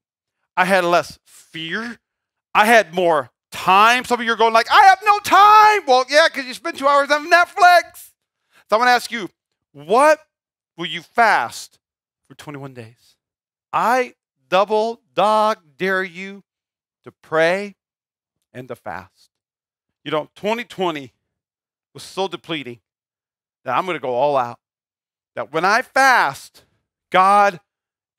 I 0.56 0.64
had 0.64 0.84
less 0.84 1.20
fear. 1.24 2.00
I 2.54 2.66
had 2.66 2.92
more 2.92 3.30
time. 3.52 4.04
Some 4.04 4.20
of 4.20 4.26
you 4.26 4.32
are 4.32 4.36
going 4.36 4.52
like, 4.52 4.70
I 4.70 4.82
have 4.86 4.98
no 5.04 5.18
time. 5.20 5.86
Well, 5.86 6.04
yeah, 6.08 6.26
because 6.28 6.46
you 6.46 6.54
spend 6.54 6.78
two 6.78 6.88
hours 6.88 7.10
on 7.10 7.30
Netflix. 7.30 8.10
So 8.68 8.76
I'm 8.76 8.78
going 8.78 8.86
to 8.86 8.92
ask 8.92 9.12
you, 9.12 9.28
what 9.72 10.18
will 10.76 10.86
you 10.86 11.02
fast 11.02 11.78
for 12.26 12.34
21 12.34 12.74
days? 12.74 13.16
I 13.72 14.14
double 14.48 15.00
dog 15.14 15.58
dare 15.76 16.02
you 16.02 16.42
to 17.04 17.12
pray 17.12 17.76
and 18.52 18.68
to 18.68 18.76
fast. 18.76 19.30
You 20.04 20.10
know, 20.10 20.28
2020 20.36 21.12
was 21.94 22.02
so 22.02 22.28
depleting 22.28 22.80
that 23.64 23.76
I'm 23.76 23.84
going 23.84 23.96
to 23.96 24.02
go 24.02 24.14
all 24.14 24.36
out. 24.36 24.58
That 25.34 25.52
when 25.52 25.64
I 25.64 25.82
fast, 25.82 26.64
God 27.10 27.60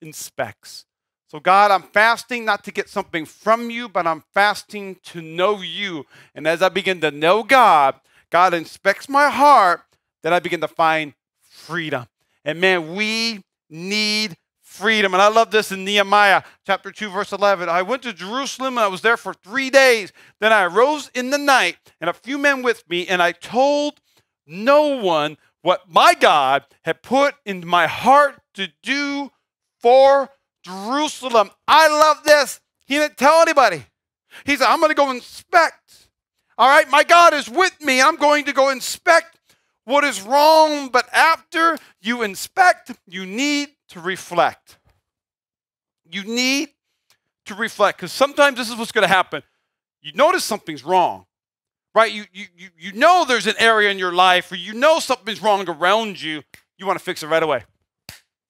inspects. 0.01 0.85
So, 1.33 1.39
God, 1.39 1.71
I'm 1.71 1.81
fasting 1.81 2.45
not 2.45 2.63
to 2.65 2.71
get 2.71 2.87
something 2.87 3.25
from 3.25 3.71
you, 3.71 3.89
but 3.89 4.05
I'm 4.05 4.23
fasting 4.35 4.97
to 5.05 5.19
know 5.19 5.61
you. 5.61 6.05
And 6.35 6.45
as 6.45 6.61
I 6.61 6.69
begin 6.69 7.01
to 7.01 7.09
know 7.09 7.41
God, 7.41 7.95
God 8.29 8.53
inspects 8.53 9.09
my 9.09 9.31
heart, 9.31 9.81
then 10.21 10.31
I 10.31 10.37
begin 10.37 10.61
to 10.61 10.67
find 10.67 11.15
freedom. 11.41 12.05
And 12.45 12.61
man, 12.61 12.93
we 12.93 13.43
need 13.67 14.37
freedom. 14.61 15.15
And 15.15 15.23
I 15.23 15.27
love 15.29 15.49
this 15.49 15.71
in 15.71 15.83
Nehemiah 15.83 16.43
chapter 16.67 16.91
2, 16.91 17.09
verse 17.09 17.31
11. 17.31 17.67
I 17.67 17.81
went 17.81 18.03
to 18.03 18.13
Jerusalem 18.13 18.77
and 18.77 18.85
I 18.85 18.87
was 18.87 19.01
there 19.01 19.17
for 19.17 19.33
three 19.33 19.71
days. 19.71 20.13
Then 20.39 20.53
I 20.53 20.65
arose 20.65 21.09
in 21.15 21.31
the 21.31 21.39
night 21.39 21.93
and 21.99 22.11
a 22.11 22.13
few 22.13 22.37
men 22.37 22.61
with 22.61 22.87
me, 22.87 23.07
and 23.07 23.23
I 23.23 23.31
told 23.31 24.01
no 24.45 24.99
one 24.99 25.37
what 25.63 25.89
my 25.89 26.13
God 26.13 26.65
had 26.83 27.01
put 27.01 27.33
in 27.43 27.65
my 27.65 27.87
heart 27.87 28.39
to 28.53 28.67
do 28.83 29.31
for 29.79 30.29
Jerusalem. 30.63 31.51
I 31.67 31.87
love 31.87 32.23
this. 32.23 32.59
He 32.85 32.95
didn't 32.95 33.17
tell 33.17 33.41
anybody. 33.41 33.85
He 34.45 34.55
said, 34.55 34.67
I'm 34.67 34.79
going 34.79 34.89
to 34.89 34.95
go 34.95 35.11
inspect. 35.11 36.07
All 36.57 36.67
right, 36.67 36.89
my 36.89 37.03
God 37.03 37.33
is 37.33 37.49
with 37.49 37.79
me. 37.81 38.01
I'm 38.01 38.15
going 38.15 38.45
to 38.45 38.53
go 38.53 38.69
inspect 38.69 39.37
what 39.85 40.03
is 40.03 40.21
wrong. 40.21 40.89
But 40.89 41.07
after 41.13 41.77
you 42.01 42.23
inspect, 42.23 42.91
you 43.07 43.25
need 43.25 43.69
to 43.89 43.99
reflect. 43.99 44.77
You 46.09 46.23
need 46.23 46.69
to 47.45 47.55
reflect 47.55 47.97
because 47.97 48.11
sometimes 48.11 48.57
this 48.57 48.69
is 48.69 48.75
what's 48.75 48.91
going 48.91 49.07
to 49.07 49.13
happen. 49.13 49.43
You 50.01 50.13
notice 50.13 50.43
something's 50.43 50.83
wrong, 50.83 51.25
right? 51.95 52.11
You, 52.11 52.25
you, 52.31 52.45
you 52.77 52.93
know 52.93 53.25
there's 53.27 53.47
an 53.47 53.55
area 53.57 53.89
in 53.89 53.97
your 53.97 54.13
life 54.13 54.51
or 54.51 54.55
you 54.55 54.73
know 54.73 54.99
something's 54.99 55.41
wrong 55.41 55.67
around 55.67 56.21
you. 56.21 56.43
You 56.77 56.85
want 56.85 56.99
to 56.99 57.03
fix 57.03 57.23
it 57.23 57.27
right 57.27 57.43
away 57.43 57.63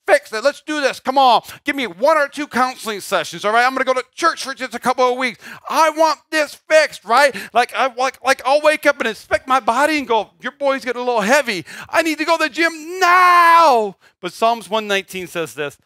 fix 0.06 0.32
it. 0.34 0.44
Let's 0.44 0.62
do 0.62 0.82
this. 0.82 1.00
Come 1.00 1.18
on. 1.18 1.42
Give 1.64 1.76
me 1.76 1.88
one 1.88 2.18
or 2.18 2.28
two 2.28 2.48
counseling 2.48 3.00
sessions. 3.00 3.46
All 3.46 3.54
right. 3.54 3.66
I'm 3.66 3.74
going 3.74 3.86
to 3.86 3.94
go 3.94 4.00
to 4.00 4.06
church 4.14 4.44
for 4.44 4.54
just 4.54 4.74
a 4.74 4.80
couple 4.80 5.10
of 5.10 5.18
weeks. 5.18 5.40
I 5.70 5.90
want 5.92 6.20
this 6.30 6.56
fixed, 6.56 7.06
right? 7.06 7.36
Like 7.54 7.74
I 7.76 7.94
like 7.94 8.24
like 8.24 8.42
I'll 8.46 8.62
wake 8.62 8.86
up 8.86 9.00
and 9.00 9.08
inspect 9.08 9.48
my 9.48 9.60
body 9.60 9.98
and 9.98 10.08
go, 10.08 10.32
your 10.42 10.54
boy's 10.54 10.86
getting 10.86 11.02
a 11.02 11.06
little 11.06 11.22
heavy. 11.22 11.66
I 11.90 12.02
need 12.02 12.18
to 12.18 12.26
go 12.26 12.38
to 12.38 12.44
the 12.44 12.50
gym 12.50 13.00
now. 13.00 13.98
But 14.20 14.34
Psalms 14.34 14.70
119 14.70 15.28
says 15.28 15.54
this. 15.54 15.78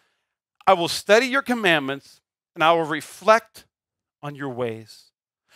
I 0.65 0.73
will 0.73 0.89
study 0.89 1.27
your 1.27 1.41
commandments 1.41 2.21
and 2.53 2.63
I 2.63 2.73
will 2.73 2.83
reflect 2.83 3.65
on 4.21 4.35
your 4.35 4.49
ways. 4.49 5.11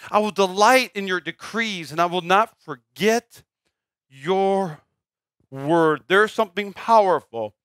I 0.10 0.20
will 0.20 0.32
delight 0.32 0.91
in 0.96 1.06
your 1.06 1.20
decrees 1.20 1.91
and 1.91 2.00
I 2.00 2.06
will 2.06 2.22
not 2.22 2.56
forget 2.60 3.44
your 4.10 4.82
word. 5.51 6.03
There's 6.08 6.32
something 6.32 6.74
powerful 6.74 7.56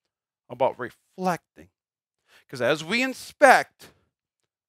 about 0.48 0.78
reflecting. 0.78 1.68
Because 2.46 2.62
as 2.62 2.84
we 2.84 3.02
inspect, 3.02 3.88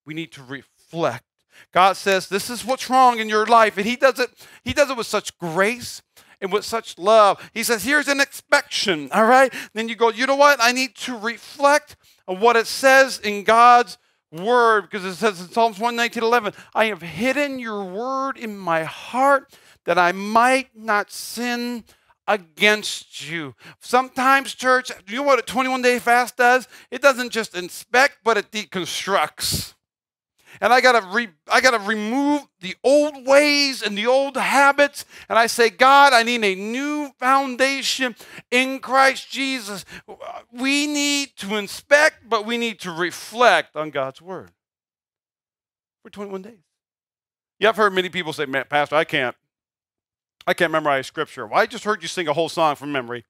we 0.06 0.14
need 0.14 0.32
to 0.34 0.44
reflect. 0.44 1.26
God 1.74 1.98
says, 1.98 2.28
This 2.28 2.50
is 2.50 2.66
what's 2.66 2.90
wrong 2.90 3.20
in 3.20 3.30
your 3.30 3.46
life. 3.46 3.78
And 3.78 3.86
He 3.86 3.96
does 3.96 4.20
it, 4.20 4.30
He 4.64 4.74
does 4.74 4.90
it 4.90 4.98
with 4.98 5.08
such 5.08 5.38
grace 5.38 6.02
and 6.40 6.52
with 6.52 6.66
such 6.66 6.98
love. 6.98 7.50
He 7.54 7.64
says, 7.64 7.84
Here's 7.84 8.08
an 8.08 8.20
inspection. 8.20 9.10
All 9.12 9.26
right. 9.26 9.54
Then 9.74 9.90
you 9.90 9.96
go, 9.96 10.10
you 10.10 10.26
know 10.26 10.36
what? 10.36 10.60
I 10.62 10.72
need 10.72 10.96
to 10.98 11.18
reflect 11.18 11.96
on 12.28 12.40
what 12.40 12.56
it 12.56 12.68
says 12.68 13.20
in 13.20 13.44
God's 13.44 13.98
word. 14.32 14.84
Because 14.84 15.06
it 15.06 15.16
says 15.16 15.40
in 15.40 15.50
Psalms 15.50 15.80
119, 15.80 16.24
11, 16.24 16.54
I 16.74 16.86
have 16.86 17.02
hidden 17.02 17.60
your 17.60 17.84
word 17.84 18.38
in 18.38 18.58
my 18.58 18.84
heart 18.84 19.52
that 19.86 19.98
I 19.98 20.12
might 20.12 20.70
not 20.76 21.12
sin 21.12 21.84
against 22.28 23.30
you. 23.30 23.56
Sometimes, 23.80 24.54
church, 24.54 24.92
you 25.08 25.18
know 25.18 25.24
what 25.24 25.40
a 25.40 25.44
21 25.44 25.82
day 25.82 26.00
fast 26.00 26.38
does? 26.38 26.68
It 26.92 27.02
doesn't 27.02 27.32
just 27.32 27.56
inspect, 27.56 28.18
but 28.24 28.38
it 28.38 28.52
deconstructs. 28.52 29.74
And 30.60 30.74
I 30.74 30.82
gotta 30.82 31.06
re- 31.08 31.30
I 31.48 31.62
gotta 31.62 31.80
remove 31.80 32.48
the 32.62 32.76
old 32.84 33.28
ways 33.28 33.84
and 33.84 33.98
the 33.98 34.08
old 34.08 34.36
habits. 34.38 35.06
And 35.30 35.38
I 35.38 35.48
say, 35.48 35.70
God, 35.70 36.14
I 36.14 36.24
need 36.24 36.44
a 36.44 36.56
new 36.56 37.12
foundation 37.20 38.16
in 38.50 38.80
Christ 38.80 39.30
Jesus. 39.30 39.86
We 40.52 40.88
need 40.88 41.36
to 41.38 41.58
inspect, 41.58 42.28
but 42.28 42.46
we 42.46 42.58
need 42.58 42.80
to 42.80 42.92
reflect 42.92 43.76
on 43.76 43.92
God's 43.92 44.22
word. 44.22 44.52
For 46.02 46.10
21 46.10 46.42
days. 46.42 46.54
Yeah, 47.60 47.70
I've 47.70 47.76
heard 47.76 47.94
many 47.94 48.10
people 48.10 48.34
say, 48.34 48.46
Pastor, 48.46 48.96
I 48.96 49.04
can't. 49.04 49.36
I 50.48 50.54
can't 50.54 50.72
memorize 50.72 51.06
scripture. 51.06 51.46
Well, 51.46 51.60
I 51.60 51.66
just 51.66 51.84
heard 51.84 52.02
you 52.02 52.08
sing 52.08 52.30
a 52.30 52.34
whole 52.34 52.48
song 52.48 52.76
from 52.76 52.94
memory. 52.94 53.26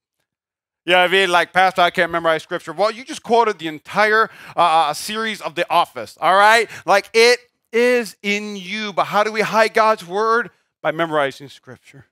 Yeah, 0.86 1.02
I 1.02 1.08
mean, 1.08 1.32
like, 1.32 1.52
Pastor, 1.52 1.82
I 1.82 1.90
can't 1.90 2.12
memorize 2.12 2.44
scripture. 2.44 2.72
Well, 2.72 2.92
you 2.92 3.04
just 3.04 3.24
quoted 3.24 3.58
the 3.58 3.68
entire 3.68 4.30
uh, 4.56 4.60
uh, 4.60 4.94
series 4.94 5.42
of 5.42 5.56
The 5.56 5.70
Office, 5.70 6.18
all 6.22 6.36
right? 6.36 6.70
Like, 6.86 7.10
it 7.14 7.40
is 7.74 8.16
in 8.22 8.56
you. 8.56 8.94
But 8.94 9.06
how 9.06 9.24
do 9.24 9.32
we 9.32 9.42
hide 9.42 9.74
God's 9.74 10.08
word? 10.08 10.52
By 10.82 10.92
memorizing 10.92 11.50
scripture. 11.50 12.06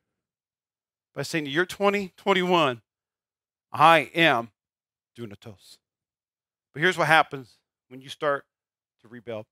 By 1.14 1.22
saying, 1.22 1.46
Year 1.46 1.66
2021, 1.66 2.82
I 3.72 4.10
am 4.16 4.50
dunatos. 5.18 5.78
But 6.74 6.82
here's 6.82 6.98
what 6.98 7.08
happens 7.08 7.60
when 7.88 8.02
you 8.02 8.10
start 8.10 8.44
to 9.02 9.08
rebuild 9.08 9.46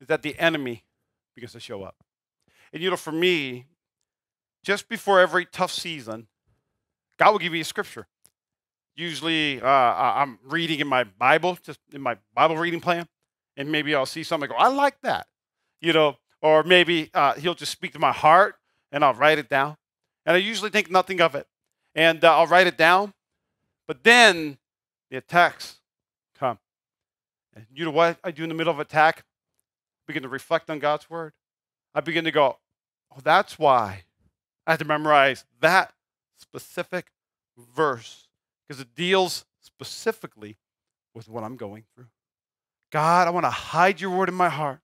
is 0.00 0.08
that 0.08 0.22
the 0.22 0.38
enemy 0.38 0.84
begins 1.34 1.52
to 1.52 1.60
show 1.60 1.84
up. 1.84 1.96
And 2.72 2.82
you 2.82 2.90
know, 2.90 2.96
for 2.96 3.12
me, 3.12 3.66
just 4.66 4.88
before 4.88 5.20
every 5.20 5.46
tough 5.46 5.70
season, 5.70 6.26
God 7.18 7.30
will 7.30 7.38
give 7.38 7.54
you 7.54 7.60
a 7.60 7.64
scripture. 7.64 8.08
Usually, 8.96 9.60
uh, 9.62 9.68
I'm 9.68 10.40
reading 10.42 10.80
in 10.80 10.88
my 10.88 11.04
Bible, 11.04 11.56
just 11.62 11.78
in 11.92 12.00
my 12.00 12.16
Bible 12.34 12.56
reading 12.56 12.80
plan, 12.80 13.06
and 13.56 13.70
maybe 13.70 13.94
I'll 13.94 14.06
see 14.06 14.24
something. 14.24 14.50
Go, 14.50 14.56
I 14.56 14.66
like 14.66 15.00
that, 15.02 15.28
you 15.80 15.92
know, 15.92 16.16
or 16.42 16.64
maybe 16.64 17.10
uh, 17.14 17.34
He'll 17.34 17.54
just 17.54 17.70
speak 17.70 17.92
to 17.92 18.00
my 18.00 18.10
heart, 18.10 18.56
and 18.90 19.04
I'll 19.04 19.14
write 19.14 19.38
it 19.38 19.48
down. 19.48 19.76
And 20.24 20.34
I 20.34 20.40
usually 20.40 20.70
think 20.70 20.90
nothing 20.90 21.20
of 21.20 21.36
it, 21.36 21.46
and 21.94 22.24
uh, 22.24 22.36
I'll 22.36 22.48
write 22.48 22.66
it 22.66 22.76
down. 22.76 23.14
But 23.86 24.02
then 24.02 24.58
the 25.10 25.18
attacks 25.18 25.76
come, 26.36 26.58
and 27.54 27.66
you 27.72 27.84
know 27.84 27.92
what 27.92 28.18
I 28.24 28.32
do 28.32 28.42
in 28.42 28.48
the 28.48 28.54
middle 28.56 28.72
of 28.72 28.80
attack? 28.80 29.18
I 29.18 30.02
begin 30.08 30.24
to 30.24 30.28
reflect 30.28 30.70
on 30.70 30.80
God's 30.80 31.08
word. 31.08 31.34
I 31.94 32.00
begin 32.00 32.24
to 32.24 32.32
go, 32.32 32.58
oh, 33.14 33.20
that's 33.22 33.60
why 33.60 34.02
I 34.66 34.72
had 34.72 34.80
to 34.80 34.84
memorize 34.84 35.44
that 35.60 35.92
specific 36.38 37.06
verse 37.56 38.28
because 38.66 38.80
it 38.80 38.94
deals 38.94 39.44
specifically 39.60 40.56
with 41.14 41.28
what 41.28 41.44
I'm 41.44 41.56
going 41.56 41.84
through. 41.94 42.06
God, 42.90 43.28
I 43.28 43.30
want 43.30 43.44
to 43.44 43.50
hide 43.50 44.00
your 44.00 44.10
word 44.10 44.28
in 44.28 44.34
my 44.34 44.48
heart 44.48 44.80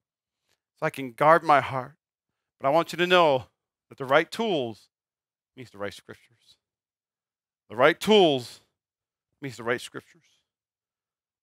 so 0.78 0.86
I 0.86 0.90
can 0.90 1.12
guard 1.12 1.42
my 1.42 1.60
heart. 1.60 1.94
But 2.60 2.68
I 2.68 2.70
want 2.70 2.92
you 2.92 2.96
to 2.98 3.06
know 3.06 3.46
that 3.88 3.98
the 3.98 4.04
right 4.04 4.30
tools 4.30 4.88
means 5.56 5.70
the 5.70 5.78
right 5.78 5.92
scriptures. 5.92 6.56
The 7.68 7.76
right 7.76 7.98
tools 7.98 8.60
means 9.40 9.56
the 9.56 9.64
right 9.64 9.80
scriptures. 9.80 10.22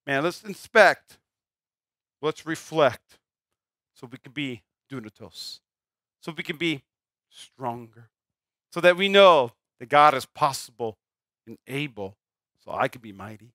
Man, 0.07 0.23
let's 0.23 0.43
inspect. 0.43 1.17
Let's 2.21 2.45
reflect 2.45 3.19
so 3.93 4.07
we 4.09 4.17
can 4.17 4.31
be 4.31 4.63
dunatos. 4.91 5.59
So 6.21 6.33
we 6.35 6.43
can 6.43 6.57
be 6.57 6.83
stronger 7.29 8.09
so 8.71 8.81
that 8.81 8.97
we 8.97 9.09
know 9.09 9.51
that 9.79 9.89
God 9.89 10.13
is 10.13 10.25
possible 10.25 10.97
and 11.47 11.57
able, 11.67 12.17
so 12.63 12.71
I 12.71 12.87
can 12.87 13.01
be 13.01 13.11
mighty. 13.11 13.53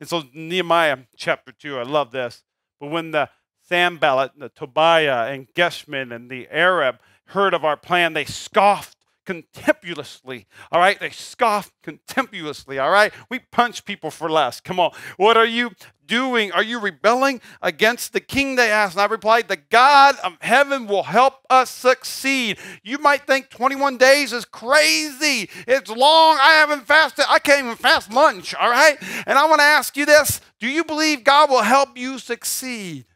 And 0.00 0.08
so, 0.08 0.24
Nehemiah 0.32 0.98
chapter 1.16 1.52
2, 1.52 1.78
I 1.78 1.82
love 1.82 2.10
this. 2.10 2.42
But 2.80 2.90
when 2.90 3.12
the 3.12 3.30
Sanballat, 3.68 4.32
the 4.36 4.48
Tobiah, 4.48 5.32
and 5.32 5.52
Geshem, 5.54 6.14
and 6.14 6.30
the 6.30 6.48
Arab 6.50 6.98
heard 7.28 7.54
of 7.54 7.64
our 7.64 7.76
plan, 7.76 8.12
they 8.12 8.24
scoffed 8.24 9.03
contemptuously. 9.24 10.46
All 10.70 10.80
right? 10.80 10.98
They 10.98 11.10
scoff 11.10 11.72
contemptuously. 11.82 12.78
All 12.78 12.90
right? 12.90 13.12
We 13.28 13.40
punch 13.40 13.84
people 13.84 14.10
for 14.10 14.30
less. 14.30 14.60
Come 14.60 14.80
on. 14.80 14.92
What 15.16 15.36
are 15.36 15.46
you 15.46 15.70
doing? 16.06 16.52
Are 16.52 16.62
you 16.62 16.78
rebelling 16.78 17.40
against 17.62 18.12
the 18.12 18.20
king? 18.20 18.56
They 18.56 18.70
asked. 18.70 18.94
And 18.94 19.02
I 19.02 19.06
replied, 19.06 19.48
The 19.48 19.56
God 19.56 20.16
of 20.22 20.36
heaven 20.40 20.86
will 20.86 21.02
help 21.02 21.34
us 21.50 21.70
succeed. 21.70 22.58
You 22.82 22.98
might 22.98 23.26
think 23.26 23.50
21 23.50 23.96
days 23.96 24.32
is 24.32 24.44
crazy. 24.44 25.50
It's 25.66 25.90
long. 25.90 26.38
I 26.40 26.52
haven't 26.52 26.86
fasted. 26.86 27.24
I 27.28 27.38
can't 27.38 27.64
even 27.64 27.76
fast 27.76 28.12
lunch. 28.12 28.54
All 28.54 28.70
right? 28.70 28.96
And 29.26 29.38
I 29.38 29.46
want 29.46 29.60
to 29.60 29.64
ask 29.64 29.96
you 29.96 30.06
this 30.06 30.40
Do 30.60 30.68
you 30.68 30.84
believe 30.84 31.24
God 31.24 31.50
will 31.50 31.62
help 31.62 31.96
you 31.96 32.18
succeed? 32.18 33.06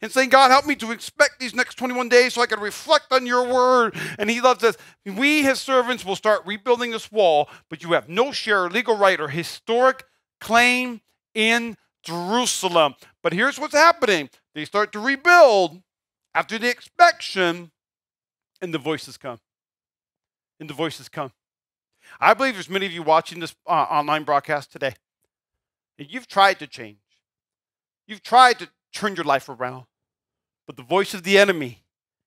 And 0.00 0.12
saying, 0.12 0.28
God, 0.28 0.50
help 0.50 0.66
me 0.66 0.76
to 0.76 0.92
expect 0.92 1.40
these 1.40 1.54
next 1.54 1.76
21 1.76 2.08
days 2.08 2.34
so 2.34 2.42
I 2.42 2.46
can 2.46 2.60
reflect 2.60 3.12
on 3.12 3.26
your 3.26 3.46
word. 3.52 3.96
And 4.18 4.30
he 4.30 4.40
loves 4.40 4.62
us. 4.64 4.76
We, 5.04 5.42
his 5.42 5.60
servants, 5.60 6.04
will 6.04 6.16
start 6.16 6.46
rebuilding 6.46 6.90
this 6.90 7.10
wall, 7.10 7.48
but 7.68 7.82
you 7.82 7.92
have 7.92 8.08
no 8.08 8.32
share, 8.32 8.68
legal 8.68 8.96
right, 8.96 9.20
or 9.20 9.28
historic 9.28 10.04
claim 10.40 11.00
in 11.34 11.76
Jerusalem. 12.02 12.94
But 13.22 13.32
here's 13.32 13.58
what's 13.58 13.74
happening 13.74 14.30
they 14.54 14.64
start 14.64 14.92
to 14.92 15.00
rebuild 15.00 15.82
after 16.34 16.58
the 16.58 16.70
inspection, 16.70 17.70
and 18.60 18.72
the 18.72 18.78
voices 18.78 19.16
come. 19.16 19.38
And 20.60 20.68
the 20.68 20.74
voices 20.74 21.08
come. 21.08 21.32
I 22.20 22.34
believe 22.34 22.54
there's 22.54 22.70
many 22.70 22.86
of 22.86 22.92
you 22.92 23.02
watching 23.02 23.40
this 23.40 23.54
uh, 23.66 23.70
online 23.70 24.24
broadcast 24.24 24.72
today. 24.72 24.94
And 25.98 26.08
you've 26.10 26.26
tried 26.26 26.58
to 26.60 26.66
change. 26.66 26.98
You've 28.06 28.22
tried 28.22 28.58
to 28.60 28.68
turn 28.92 29.16
your 29.16 29.24
life 29.24 29.48
around. 29.48 29.86
But 30.66 30.76
the 30.76 30.82
voice 30.82 31.14
of 31.14 31.22
the 31.22 31.38
enemy, 31.38 31.84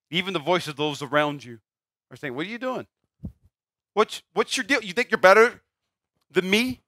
even 0.10 0.34
the 0.34 0.40
voice 0.40 0.68
of 0.68 0.76
those 0.76 1.02
around 1.02 1.44
you, 1.44 1.60
are 2.10 2.18
saying, 2.18 2.36
What 2.36 2.46
are 2.46 2.50
you 2.50 2.58
doing? 2.58 2.88
What's, 3.94 4.22
what's 4.34 4.56
your 4.56 4.64
deal? 4.64 4.82
You 4.82 4.94
think 4.94 5.12
you're 5.12 5.18
better 5.18 5.62
than 6.32 6.50
me? 6.50 6.82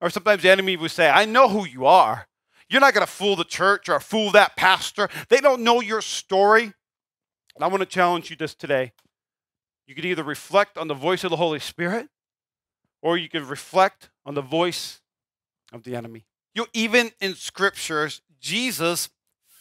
Or 0.00 0.10
sometimes 0.10 0.42
the 0.42 0.50
enemy 0.50 0.76
will 0.76 0.88
say, 0.88 1.08
I 1.08 1.24
know 1.24 1.48
who 1.48 1.64
you 1.64 1.86
are. 1.86 2.26
You're 2.68 2.80
not 2.80 2.92
going 2.92 3.06
to 3.06 3.12
fool 3.12 3.36
the 3.36 3.44
church 3.44 3.88
or 3.88 3.98
fool 4.00 4.32
that 4.32 4.56
pastor. 4.56 5.08
They 5.28 5.38
don't 5.38 5.62
know 5.62 5.80
your 5.80 6.02
story. 6.02 6.64
And 6.64 7.64
I 7.64 7.66
want 7.68 7.80
to 7.80 7.86
challenge 7.86 8.30
you 8.30 8.36
this 8.36 8.54
today. 8.54 8.92
You 9.86 9.94
could 9.94 10.04
either 10.04 10.22
reflect 10.22 10.76
on 10.76 10.86
the 10.86 10.94
voice 10.94 11.24
of 11.24 11.30
the 11.30 11.36
Holy 11.36 11.60
Spirit 11.60 12.08
or 13.00 13.16
you 13.16 13.28
could 13.28 13.42
reflect 13.42 14.10
on 14.26 14.34
the 14.34 14.42
voice 14.42 15.00
of 15.72 15.82
the 15.84 15.96
enemy. 15.96 16.26
You 16.54 16.66
even 16.74 17.12
in 17.20 17.34
scriptures, 17.34 18.20
Jesus 18.40 19.08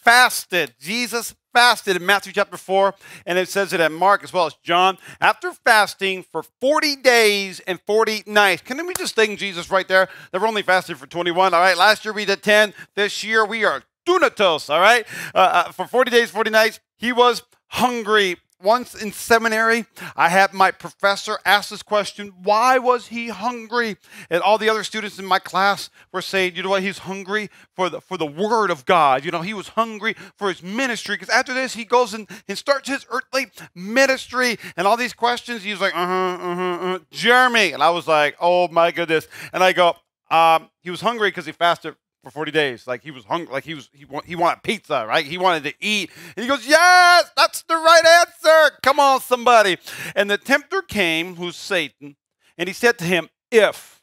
fasted. 0.03 0.73
Jesus 0.79 1.35
fasted 1.53 1.95
in 1.95 2.05
Matthew 2.05 2.31
chapter 2.33 2.55
4, 2.55 2.93
and 3.25 3.37
it 3.37 3.49
says 3.49 3.73
it 3.73 3.79
in 3.79 3.91
Mark 3.91 4.23
as 4.23 4.31
well 4.31 4.45
as 4.45 4.53
John. 4.63 4.97
After 5.19 5.51
fasting 5.51 6.23
for 6.23 6.43
40 6.61 6.97
days 6.97 7.59
and 7.61 7.79
40 7.87 8.23
nights, 8.27 8.61
can 8.61 8.85
we 8.85 8.93
just 8.93 9.15
thank 9.15 9.39
Jesus 9.39 9.71
right 9.71 9.87
there? 9.87 10.07
They 10.31 10.37
were 10.37 10.47
only 10.47 10.61
fasting 10.61 10.95
for 10.95 11.07
21. 11.07 11.53
All 11.53 11.59
right, 11.59 11.75
last 11.75 12.05
year 12.05 12.13
we 12.13 12.25
did 12.25 12.43
10. 12.43 12.73
This 12.95 13.23
year 13.23 13.43
we 13.43 13.65
are 13.65 13.83
dunatos. 14.07 14.69
All 14.69 14.79
right, 14.79 15.05
uh, 15.33 15.37
uh, 15.37 15.71
for 15.71 15.87
40 15.87 16.11
days, 16.11 16.29
40 16.29 16.51
nights, 16.51 16.79
he 16.97 17.11
was 17.11 17.43
hungry 17.67 18.37
once 18.61 18.95
in 18.95 19.11
seminary, 19.11 19.85
I 20.15 20.29
had 20.29 20.53
my 20.53 20.71
professor 20.71 21.37
ask 21.45 21.69
this 21.69 21.83
question 21.83 22.33
why 22.43 22.77
was 22.79 23.07
he 23.07 23.27
hungry? 23.29 23.97
And 24.29 24.41
all 24.41 24.57
the 24.57 24.69
other 24.69 24.83
students 24.83 25.19
in 25.19 25.25
my 25.25 25.39
class 25.39 25.89
were 26.11 26.21
saying, 26.21 26.55
you 26.55 26.63
know 26.63 26.69
what, 26.69 26.81
he's 26.83 26.99
hungry 26.99 27.49
for 27.75 27.89
the, 27.89 28.01
for 28.01 28.17
the 28.17 28.25
word 28.25 28.71
of 28.71 28.85
God. 28.85 29.23
You 29.23 29.31
know, 29.31 29.41
he 29.41 29.53
was 29.53 29.69
hungry 29.69 30.15
for 30.37 30.49
his 30.49 30.63
ministry 30.63 31.15
because 31.15 31.29
after 31.29 31.53
this, 31.53 31.73
he 31.73 31.85
goes 31.85 32.13
and, 32.13 32.29
and 32.47 32.57
starts 32.57 32.89
his 32.89 33.05
earthly 33.09 33.47
ministry. 33.75 34.57
And 34.75 34.87
all 34.87 34.97
these 34.97 35.13
questions, 35.13 35.63
he 35.63 35.71
was 35.71 35.81
like, 35.81 35.95
uh 35.95 36.05
huh, 36.05 36.37
uh 36.41 36.55
huh, 36.55 36.61
uh-huh. 36.61 36.99
Jeremy. 37.11 37.73
And 37.73 37.83
I 37.83 37.91
was 37.91 38.07
like, 38.07 38.35
oh 38.41 38.67
my 38.69 38.91
goodness. 38.91 39.27
And 39.53 39.63
I 39.63 39.73
go, 39.73 39.95
um, 40.29 40.69
he 40.81 40.89
was 40.89 41.01
hungry 41.01 41.29
because 41.29 41.45
he 41.45 41.51
fasted 41.51 41.95
for 42.27 42.31
40 42.31 42.51
days. 42.51 42.87
Like 42.87 43.03
he 43.03 43.11
was 43.11 43.23
hungry, 43.23 43.53
like 43.53 43.63
he 43.63 43.73
was 43.73 43.89
he, 43.93 44.03
want, 44.03 44.25
he 44.25 44.35
wanted 44.35 44.61
pizza, 44.61 45.05
right? 45.07 45.25
He 45.25 45.37
wanted 45.37 45.63
to 45.63 45.73
eat. 45.79 46.11
And 46.35 46.43
he 46.43 46.49
goes, 46.49 46.67
"Yes, 46.67 47.31
that's 47.37 47.63
the 47.63 47.75
right 47.75 48.05
answer. 48.05 48.77
Come 48.83 48.99
on, 48.99 49.21
somebody." 49.21 49.77
And 50.15 50.29
the 50.29 50.37
tempter 50.37 50.81
came, 50.81 51.35
who's 51.35 51.55
Satan, 51.55 52.17
and 52.57 52.67
he 52.67 52.73
said 52.73 52.97
to 52.99 53.05
him, 53.05 53.29
"If 53.49 54.01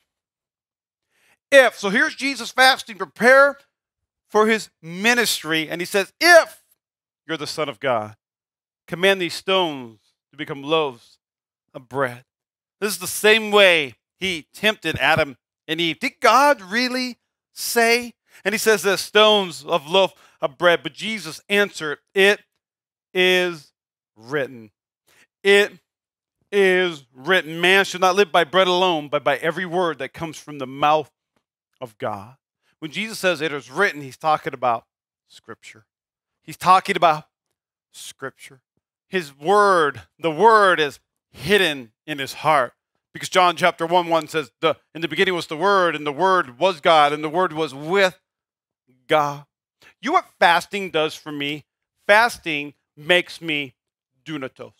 if 1.52 1.78
so 1.78 1.90
here's 1.90 2.14
Jesus 2.14 2.50
fasting 2.50 2.96
prepare 2.96 3.58
for 4.28 4.46
his 4.46 4.70
ministry 4.80 5.68
and 5.68 5.80
he 5.80 5.84
says, 5.84 6.12
"If 6.20 6.64
you're 7.26 7.36
the 7.36 7.46
son 7.46 7.68
of 7.68 7.78
God, 7.78 8.16
command 8.88 9.20
these 9.20 9.34
stones 9.34 10.00
to 10.30 10.38
become 10.38 10.62
loaves 10.62 11.18
of 11.74 11.88
bread." 11.88 12.24
This 12.80 12.92
is 12.92 12.98
the 12.98 13.06
same 13.06 13.50
way 13.50 13.96
he 14.18 14.48
tempted 14.54 14.96
Adam 14.98 15.36
and 15.68 15.80
Eve. 15.80 15.98
Did 15.98 16.20
God 16.20 16.62
really 16.62 17.18
say? 17.54 18.14
And 18.44 18.52
he 18.52 18.58
says 18.58 18.82
the 18.82 18.98
stones 18.98 19.64
of 19.64 19.86
loaf 19.86 20.12
of 20.40 20.58
bread. 20.58 20.82
But 20.82 20.92
Jesus 20.92 21.40
answered, 21.48 21.98
It 22.14 22.40
is 23.14 23.72
written. 24.16 24.70
It 25.42 25.72
is 26.52 27.04
written. 27.14 27.60
Man 27.60 27.84
should 27.84 28.00
not 28.00 28.16
live 28.16 28.30
by 28.30 28.44
bread 28.44 28.66
alone, 28.66 29.08
but 29.08 29.24
by 29.24 29.36
every 29.38 29.66
word 29.66 29.98
that 29.98 30.12
comes 30.12 30.38
from 30.38 30.58
the 30.58 30.66
mouth 30.66 31.10
of 31.80 31.96
God. 31.98 32.36
When 32.78 32.90
Jesus 32.90 33.18
says 33.18 33.40
it 33.40 33.52
is 33.52 33.70
written, 33.70 34.02
he's 34.02 34.16
talking 34.16 34.52
about 34.52 34.84
Scripture. 35.28 35.86
He's 36.42 36.56
talking 36.56 36.96
about 36.96 37.24
Scripture. 37.92 38.60
His 39.08 39.36
word, 39.36 40.02
the 40.18 40.30
word 40.30 40.80
is 40.80 41.00
hidden 41.30 41.92
in 42.06 42.18
his 42.18 42.34
heart. 42.34 42.72
Because 43.14 43.28
John 43.28 43.56
chapter 43.56 43.86
1 43.86 44.08
1 44.08 44.28
says, 44.28 44.50
the, 44.60 44.76
In 44.94 45.00
the 45.00 45.08
beginning 45.08 45.34
was 45.34 45.46
the 45.46 45.56
Word, 45.56 45.94
and 45.96 46.04
the 46.06 46.12
Word 46.12 46.58
was 46.58 46.80
God, 46.80 47.12
and 47.12 47.24
the 47.24 47.30
Word 47.30 47.52
was 47.52 47.72
with 47.72 48.18
God. 49.06 49.44
You 50.02 50.10
know 50.10 50.14
what 50.14 50.26
fasting 50.38 50.90
does 50.90 51.14
for 51.14 51.32
me? 51.32 51.64
Fasting 52.06 52.74
makes 52.96 53.40
me 53.40 53.74
dunatos. 54.26 54.72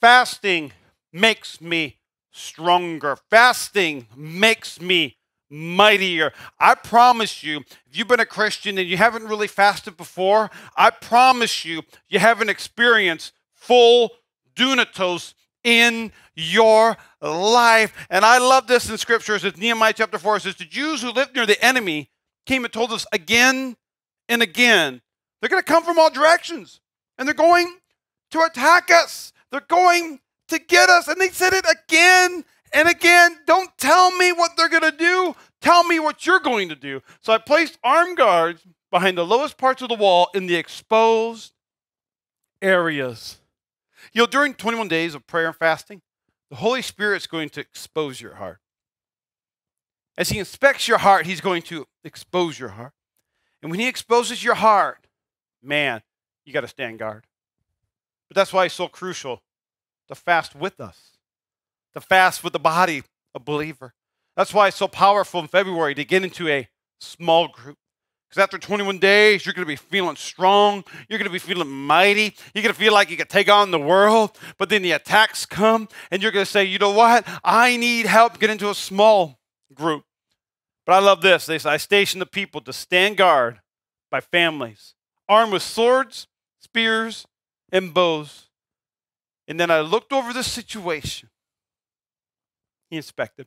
Fasting 0.00 0.72
makes 1.12 1.60
me 1.60 1.98
stronger. 2.30 3.16
Fasting 3.28 4.06
makes 4.16 4.80
me 4.80 5.16
mightier. 5.50 6.32
I 6.58 6.76
promise 6.76 7.42
you, 7.42 7.58
if 7.58 7.98
you've 7.98 8.08
been 8.08 8.20
a 8.20 8.26
Christian 8.26 8.78
and 8.78 8.88
you 8.88 8.96
haven't 8.96 9.24
really 9.24 9.48
fasted 9.48 9.96
before, 9.96 10.50
I 10.76 10.90
promise 10.90 11.64
you, 11.64 11.82
you 12.08 12.20
haven't 12.20 12.50
experienced 12.50 13.32
full 13.52 14.10
dunatos 14.54 15.34
in 15.64 16.12
your 16.36 16.96
life. 17.20 18.06
And 18.10 18.24
I 18.24 18.38
love 18.38 18.66
this 18.66 18.88
in 18.88 18.98
scripture. 18.98 19.34
It's 19.34 19.56
Nehemiah 19.56 19.94
chapter 19.94 20.18
4. 20.18 20.36
It 20.36 20.42
says, 20.42 20.56
The 20.56 20.64
Jews 20.64 21.02
who 21.02 21.10
lived 21.10 21.34
near 21.34 21.46
the 21.46 21.62
enemy 21.64 22.10
came 22.46 22.64
and 22.64 22.72
told 22.72 22.92
us 22.92 23.06
again 23.12 23.76
and 24.28 24.42
again. 24.42 25.00
They're 25.40 25.50
going 25.50 25.62
to 25.62 25.72
come 25.72 25.84
from 25.84 25.98
all 25.98 26.10
directions 26.10 26.80
and 27.18 27.26
they're 27.26 27.34
going 27.34 27.78
to 28.30 28.42
attack 28.42 28.90
us. 28.90 29.32
They're 29.50 29.60
going 29.60 30.20
to 30.48 30.58
get 30.58 30.88
us. 30.88 31.08
And 31.08 31.20
they 31.20 31.28
said 31.28 31.52
it 31.52 31.64
again 31.70 32.44
and 32.72 32.88
again. 32.88 33.38
Don't 33.46 33.70
tell 33.78 34.10
me 34.16 34.32
what 34.32 34.52
they're 34.56 34.68
going 34.68 34.82
to 34.82 34.96
do. 34.96 35.34
Tell 35.60 35.84
me 35.84 35.98
what 36.00 36.26
you're 36.26 36.40
going 36.40 36.68
to 36.68 36.74
do. 36.74 37.02
So 37.20 37.32
I 37.32 37.38
placed 37.38 37.78
armed 37.82 38.16
guards 38.16 38.62
behind 38.90 39.16
the 39.16 39.26
lowest 39.26 39.56
parts 39.56 39.82
of 39.82 39.88
the 39.88 39.94
wall 39.94 40.28
in 40.34 40.46
the 40.46 40.56
exposed 40.56 41.52
areas. 42.60 43.38
You 44.14 44.22
know, 44.22 44.26
during 44.26 44.54
21 44.54 44.86
days 44.86 45.14
of 45.14 45.26
prayer 45.26 45.48
and 45.48 45.56
fasting, 45.56 46.00
the 46.48 46.56
Holy 46.56 46.82
Spirit's 46.82 47.26
going 47.26 47.48
to 47.50 47.60
expose 47.60 48.20
your 48.20 48.36
heart. 48.36 48.60
As 50.16 50.28
He 50.28 50.38
inspects 50.38 50.86
your 50.86 50.98
heart, 50.98 51.26
He's 51.26 51.40
going 51.40 51.62
to 51.62 51.86
expose 52.04 52.58
your 52.58 52.70
heart. 52.70 52.92
And 53.60 53.70
when 53.70 53.80
He 53.80 53.88
exposes 53.88 54.44
your 54.44 54.54
heart, 54.54 55.08
man, 55.62 56.02
you 56.44 56.52
got 56.52 56.60
to 56.60 56.68
stand 56.68 57.00
guard. 57.00 57.26
But 58.28 58.36
that's 58.36 58.52
why 58.52 58.66
it's 58.66 58.74
so 58.74 58.86
crucial 58.86 59.42
to 60.08 60.14
fast 60.14 60.54
with 60.54 60.80
us, 60.80 61.16
to 61.94 62.00
fast 62.00 62.44
with 62.44 62.52
the 62.52 62.60
body 62.60 63.02
of 63.34 63.44
believer. 63.44 63.94
That's 64.36 64.54
why 64.54 64.68
it's 64.68 64.76
so 64.76 64.88
powerful 64.88 65.40
in 65.40 65.48
February 65.48 65.94
to 65.96 66.04
get 66.04 66.22
into 66.22 66.48
a 66.48 66.68
small 67.00 67.48
group. 67.48 67.78
Because 68.34 68.42
after 68.42 68.58
21 68.58 68.98
days, 68.98 69.46
you're 69.46 69.52
going 69.52 69.64
to 69.64 69.68
be 69.68 69.76
feeling 69.76 70.16
strong. 70.16 70.82
You're 71.08 71.20
going 71.20 71.28
to 71.28 71.32
be 71.32 71.38
feeling 71.38 71.70
mighty. 71.70 72.34
You're 72.52 72.64
going 72.64 72.74
to 72.74 72.80
feel 72.80 72.92
like 72.92 73.08
you 73.08 73.16
can 73.16 73.28
take 73.28 73.48
on 73.48 73.70
the 73.70 73.78
world. 73.78 74.36
But 74.58 74.70
then 74.70 74.82
the 74.82 74.90
attacks 74.90 75.46
come, 75.46 75.86
and 76.10 76.20
you're 76.20 76.32
going 76.32 76.44
to 76.44 76.50
say, 76.50 76.64
you 76.64 76.80
know 76.80 76.90
what? 76.90 77.24
I 77.44 77.76
need 77.76 78.06
help. 78.06 78.40
Get 78.40 78.50
into 78.50 78.70
a 78.70 78.74
small 78.74 79.38
group. 79.72 80.02
But 80.84 80.94
I 80.94 80.98
love 80.98 81.20
this. 81.20 81.46
They 81.46 81.60
say, 81.60 81.70
I 81.70 81.76
station 81.76 82.18
the 82.18 82.26
people 82.26 82.60
to 82.62 82.72
stand 82.72 83.18
guard 83.18 83.60
by 84.10 84.20
families, 84.20 84.94
armed 85.28 85.52
with 85.52 85.62
swords, 85.62 86.26
spears, 86.60 87.28
and 87.70 87.94
bows. 87.94 88.48
And 89.46 89.60
then 89.60 89.70
I 89.70 89.78
looked 89.78 90.12
over 90.12 90.32
the 90.32 90.42
situation. 90.42 91.30
He 92.90 92.96
inspected. 92.96 93.46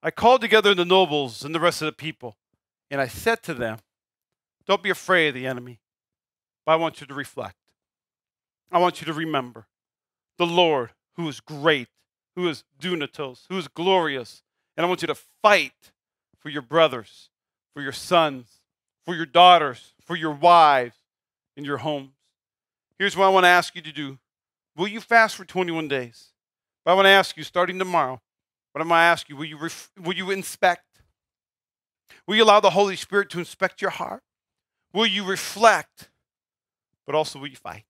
I 0.00 0.12
called 0.12 0.42
together 0.42 0.76
the 0.76 0.84
nobles 0.84 1.44
and 1.44 1.52
the 1.52 1.58
rest 1.58 1.82
of 1.82 1.86
the 1.86 1.92
people, 1.92 2.36
and 2.88 3.00
I 3.00 3.08
said 3.08 3.42
to 3.42 3.54
them, 3.54 3.78
don't 4.66 4.82
be 4.82 4.90
afraid 4.90 5.28
of 5.28 5.34
the 5.34 5.46
enemy. 5.46 5.80
But 6.64 6.72
I 6.72 6.76
want 6.76 7.00
you 7.00 7.06
to 7.06 7.14
reflect. 7.14 7.56
I 8.72 8.78
want 8.78 9.00
you 9.00 9.06
to 9.06 9.12
remember 9.12 9.66
the 10.38 10.46
Lord 10.46 10.90
who 11.14 11.28
is 11.28 11.40
great, 11.40 11.88
who 12.34 12.48
is 12.48 12.64
dunatos, 12.80 13.44
who 13.48 13.56
is 13.56 13.68
glorious. 13.68 14.42
And 14.76 14.84
I 14.84 14.88
want 14.88 15.02
you 15.02 15.08
to 15.08 15.16
fight 15.42 15.92
for 16.38 16.50
your 16.50 16.62
brothers, 16.62 17.30
for 17.72 17.80
your 17.80 17.92
sons, 17.92 18.60
for 19.04 19.14
your 19.14 19.26
daughters, 19.26 19.94
for 20.04 20.16
your 20.16 20.32
wives, 20.32 20.96
in 21.56 21.64
your 21.64 21.78
homes. 21.78 22.10
Here's 22.98 23.16
what 23.16 23.26
I 23.26 23.30
want 23.30 23.44
to 23.44 23.48
ask 23.48 23.74
you 23.74 23.82
to 23.82 23.92
do. 23.92 24.18
Will 24.76 24.88
you 24.88 25.00
fast 25.00 25.36
for 25.36 25.44
21 25.44 25.88
days? 25.88 26.32
But 26.84 26.92
I 26.92 26.94
want 26.94 27.06
to 27.06 27.10
ask 27.10 27.36
you, 27.36 27.42
starting 27.42 27.78
tomorrow, 27.78 28.20
what 28.72 28.82
I'm 28.82 28.88
going 28.88 28.98
to 28.98 29.02
ask 29.02 29.28
you, 29.28 29.36
will 29.36 29.46
you, 29.46 29.56
ref- 29.56 29.90
will 29.98 30.14
you 30.14 30.30
inspect? 30.30 30.84
Will 32.26 32.36
you 32.36 32.44
allow 32.44 32.60
the 32.60 32.70
Holy 32.70 32.96
Spirit 32.96 33.30
to 33.30 33.38
inspect 33.38 33.80
your 33.80 33.90
heart? 33.90 34.22
Will 34.92 35.06
you 35.06 35.24
reflect, 35.24 36.08
but 37.04 37.14
also 37.14 37.38
will 37.38 37.48
you 37.48 37.56
fight? 37.56 37.84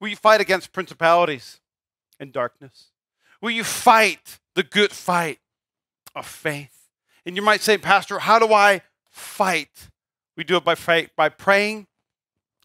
Will 0.00 0.08
you 0.08 0.16
fight 0.16 0.40
against 0.40 0.72
principalities 0.72 1.60
and 2.18 2.32
darkness? 2.32 2.88
Will 3.40 3.50
you 3.50 3.64
fight 3.64 4.38
the 4.54 4.62
good 4.62 4.92
fight 4.92 5.38
of 6.14 6.26
faith? 6.26 6.88
And 7.24 7.36
you 7.36 7.42
might 7.42 7.60
say, 7.60 7.78
Pastor, 7.78 8.20
how 8.20 8.38
do 8.38 8.52
I 8.52 8.82
fight? 9.10 9.88
We 10.36 10.44
do 10.44 10.56
it 10.56 10.64
by 10.64 10.74
faith, 10.74 11.10
by 11.16 11.28
praying 11.28 11.86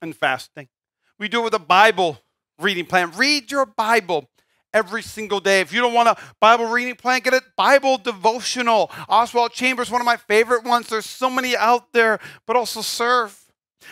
and 0.02 0.16
fasting. 0.16 0.68
We 1.20 1.28
do 1.28 1.42
it 1.42 1.46
with 1.46 1.54
a 1.54 1.60
Bible 1.60 2.22
reading 2.60 2.86
plan. 2.86 3.12
Read 3.16 3.52
your 3.52 3.66
Bible 3.66 4.30
every 4.74 5.02
single 5.02 5.40
day. 5.40 5.62
If 5.62 5.74
you 5.74 5.82
don't 5.82 5.94
want 5.94 6.10
a 6.10 6.18
Bible 6.40 6.66
reading 6.66 6.96
plan, 6.96 7.22
get 7.22 7.34
a 7.34 7.42
Bible 7.56 7.98
devotional. 7.98 8.92
Oswald 9.10 9.52
Chambers, 9.52 9.90
one 9.90 10.02
of 10.02 10.06
my 10.06 10.18
favorite 10.18 10.64
ones. 10.64 10.88
There's 10.88 11.06
so 11.06 11.30
many 11.30 11.56
out 11.56 11.94
there, 11.94 12.20
but 12.46 12.56
also 12.56 12.82
serve. 12.82 13.38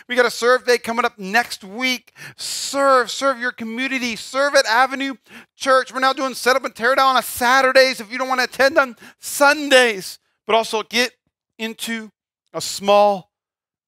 We 0.08 0.16
got 0.16 0.26
a 0.26 0.30
serve 0.30 0.66
day 0.66 0.78
coming 0.78 1.04
up 1.04 1.18
next 1.18 1.64
week. 1.64 2.12
Serve, 2.36 3.10
serve 3.10 3.38
your 3.38 3.52
community. 3.52 4.16
Serve 4.16 4.54
at 4.54 4.66
Avenue 4.66 5.14
Church. 5.56 5.92
We're 5.92 6.00
now 6.00 6.12
doing 6.12 6.34
set 6.34 6.56
up 6.56 6.64
and 6.64 6.74
tear 6.74 6.94
down 6.94 7.16
on 7.16 7.22
Saturdays 7.22 8.00
if 8.00 8.12
you 8.12 8.18
don't 8.18 8.28
want 8.28 8.40
to 8.40 8.44
attend 8.44 8.78
on 8.78 8.96
Sundays. 9.18 10.18
But 10.46 10.54
also 10.54 10.82
get 10.82 11.12
into 11.58 12.10
a 12.52 12.60
small 12.60 13.30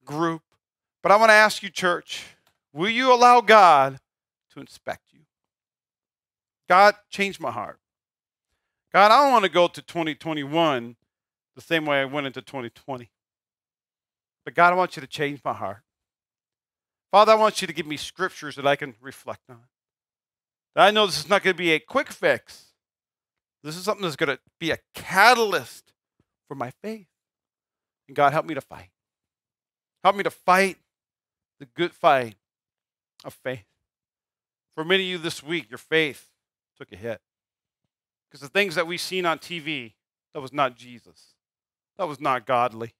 group. 0.04 0.42
But 1.02 1.12
I 1.12 1.16
want 1.16 1.30
to 1.30 1.34
ask 1.34 1.62
you, 1.62 1.68
church, 1.68 2.24
will 2.72 2.90
you 2.90 3.12
allow 3.12 3.40
God 3.40 3.98
to 4.54 4.60
inspect 4.60 5.07
God, 6.68 6.94
change 7.10 7.40
my 7.40 7.50
heart. 7.50 7.78
God, 8.92 9.10
I 9.10 9.22
don't 9.22 9.32
want 9.32 9.44
to 9.44 9.50
go 9.50 9.68
to 9.68 9.82
2021 9.82 10.96
the 11.54 11.60
same 11.60 11.86
way 11.86 12.00
I 12.00 12.04
went 12.04 12.26
into 12.26 12.42
2020. 12.42 13.10
But 14.44 14.54
God, 14.54 14.72
I 14.72 14.76
want 14.76 14.96
you 14.96 15.00
to 15.00 15.06
change 15.06 15.40
my 15.44 15.52
heart. 15.52 15.82
Father, 17.10 17.32
I 17.32 17.36
want 17.36 17.60
you 17.60 17.66
to 17.66 17.72
give 17.72 17.86
me 17.86 17.96
scriptures 17.96 18.56
that 18.56 18.66
I 18.66 18.76
can 18.76 18.94
reflect 19.00 19.42
on. 19.48 19.60
I 20.76 20.90
know 20.90 21.06
this 21.06 21.18
is 21.18 21.28
not 21.28 21.42
going 21.42 21.54
to 21.54 21.58
be 21.58 21.72
a 21.72 21.80
quick 21.80 22.12
fix. 22.12 22.66
This 23.64 23.76
is 23.76 23.84
something 23.84 24.04
that's 24.04 24.16
going 24.16 24.36
to 24.36 24.38
be 24.60 24.70
a 24.70 24.78
catalyst 24.94 25.92
for 26.46 26.54
my 26.54 26.70
faith. 26.82 27.08
And 28.06 28.16
God, 28.16 28.32
help 28.32 28.46
me 28.46 28.54
to 28.54 28.60
fight. 28.60 28.90
Help 30.04 30.16
me 30.16 30.22
to 30.22 30.30
fight 30.30 30.76
the 31.58 31.66
good 31.66 31.92
fight 31.92 32.36
of 33.24 33.34
faith. 33.34 33.64
For 34.74 34.84
many 34.84 35.02
of 35.04 35.08
you 35.08 35.18
this 35.18 35.42
week, 35.42 35.68
your 35.68 35.78
faith 35.78 36.30
took 36.78 36.92
a 36.92 36.96
hit. 36.96 37.20
Because 38.28 38.40
the 38.40 38.48
things 38.48 38.74
that 38.74 38.86
we've 38.86 39.00
seen 39.00 39.26
on 39.26 39.38
TV, 39.38 39.94
that 40.34 40.40
was 40.40 40.52
not 40.52 40.76
Jesus. 40.76 41.34
That 41.96 42.06
was 42.06 42.20
not 42.20 42.46
godly. 42.46 42.94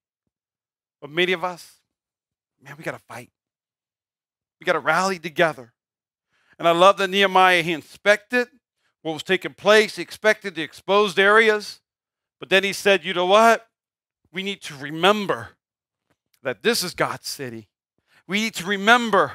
But 1.00 1.10
many 1.10 1.32
of 1.32 1.44
us, 1.44 1.76
man, 2.62 2.74
we 2.76 2.84
got 2.84 2.92
to 2.92 2.98
fight. 2.98 3.30
We 4.60 4.64
got 4.64 4.72
to 4.72 4.80
rally 4.80 5.18
together. 5.18 5.72
And 6.58 6.66
I 6.66 6.72
love 6.72 6.96
that 6.98 7.08
Nehemiah, 7.08 7.62
he 7.62 7.72
inspected 7.72 8.48
what 9.02 9.12
was 9.12 9.22
taking 9.22 9.54
place, 9.54 9.96
he 9.96 10.02
expected 10.02 10.54
the 10.54 10.62
exposed 10.62 11.18
areas. 11.18 11.80
But 12.40 12.48
then 12.48 12.64
he 12.64 12.72
said, 12.72 13.04
you 13.04 13.14
know 13.14 13.26
what? 13.26 13.66
We 14.32 14.42
need 14.42 14.60
to 14.62 14.76
remember 14.76 15.50
that 16.42 16.62
this 16.62 16.82
is 16.82 16.94
God's 16.94 17.28
city. 17.28 17.68
We 18.26 18.40
need 18.40 18.54
to 18.54 18.66
remember 18.66 19.34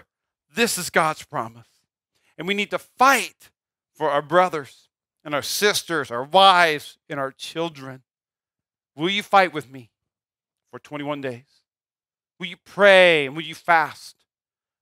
this 0.54 0.78
is 0.78 0.90
God's 0.90 1.24
promise. 1.24 1.68
And 2.38 2.48
we 2.48 2.54
need 2.54 2.72
to 2.72 2.80
fight 2.80 3.50
for 3.94 4.10
our 4.10 4.22
brothers 4.22 4.90
and 5.24 5.34
our 5.34 5.42
sisters, 5.42 6.12
our 6.12 6.24
wives, 6.24 6.98
and 7.10 7.20
our 7.20 7.32
children. 7.32 8.04
Will 8.96 9.10
you 9.10 9.24
fight 9.24 9.54
with 9.54 9.72
me 9.72 9.92
for 10.72 10.80
21 10.80 11.22
days? 11.22 11.46
Will 12.40 12.48
you 12.48 12.58
pray 12.66 13.26
and 13.26 13.36
will 13.36 13.44
you 13.44 13.56
fast? 13.56 14.16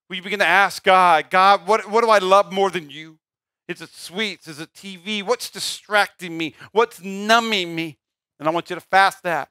Will 0.10 0.18
you 0.18 0.22
begin 0.24 0.40
to 0.40 0.48
ask 0.48 0.84
God, 0.84 1.30
God, 1.30 1.68
what, 1.68 1.90
what 1.90 2.04
do 2.04 2.10
I 2.10 2.18
love 2.18 2.52
more 2.52 2.70
than 2.70 2.90
you? 2.90 3.20
Is 3.68 3.82
it 3.82 3.90
sweets? 3.94 4.48
Is 4.48 4.60
it 4.60 4.74
TV? 4.74 5.24
What's 5.24 5.50
distracting 5.50 6.38
me? 6.38 6.56
What's 6.72 7.02
numbing 7.02 7.74
me? 7.74 7.98
And 8.40 8.48
I 8.48 8.52
want 8.52 8.70
you 8.70 8.76
to 8.76 8.82
fast 8.82 9.24
that 9.24 9.50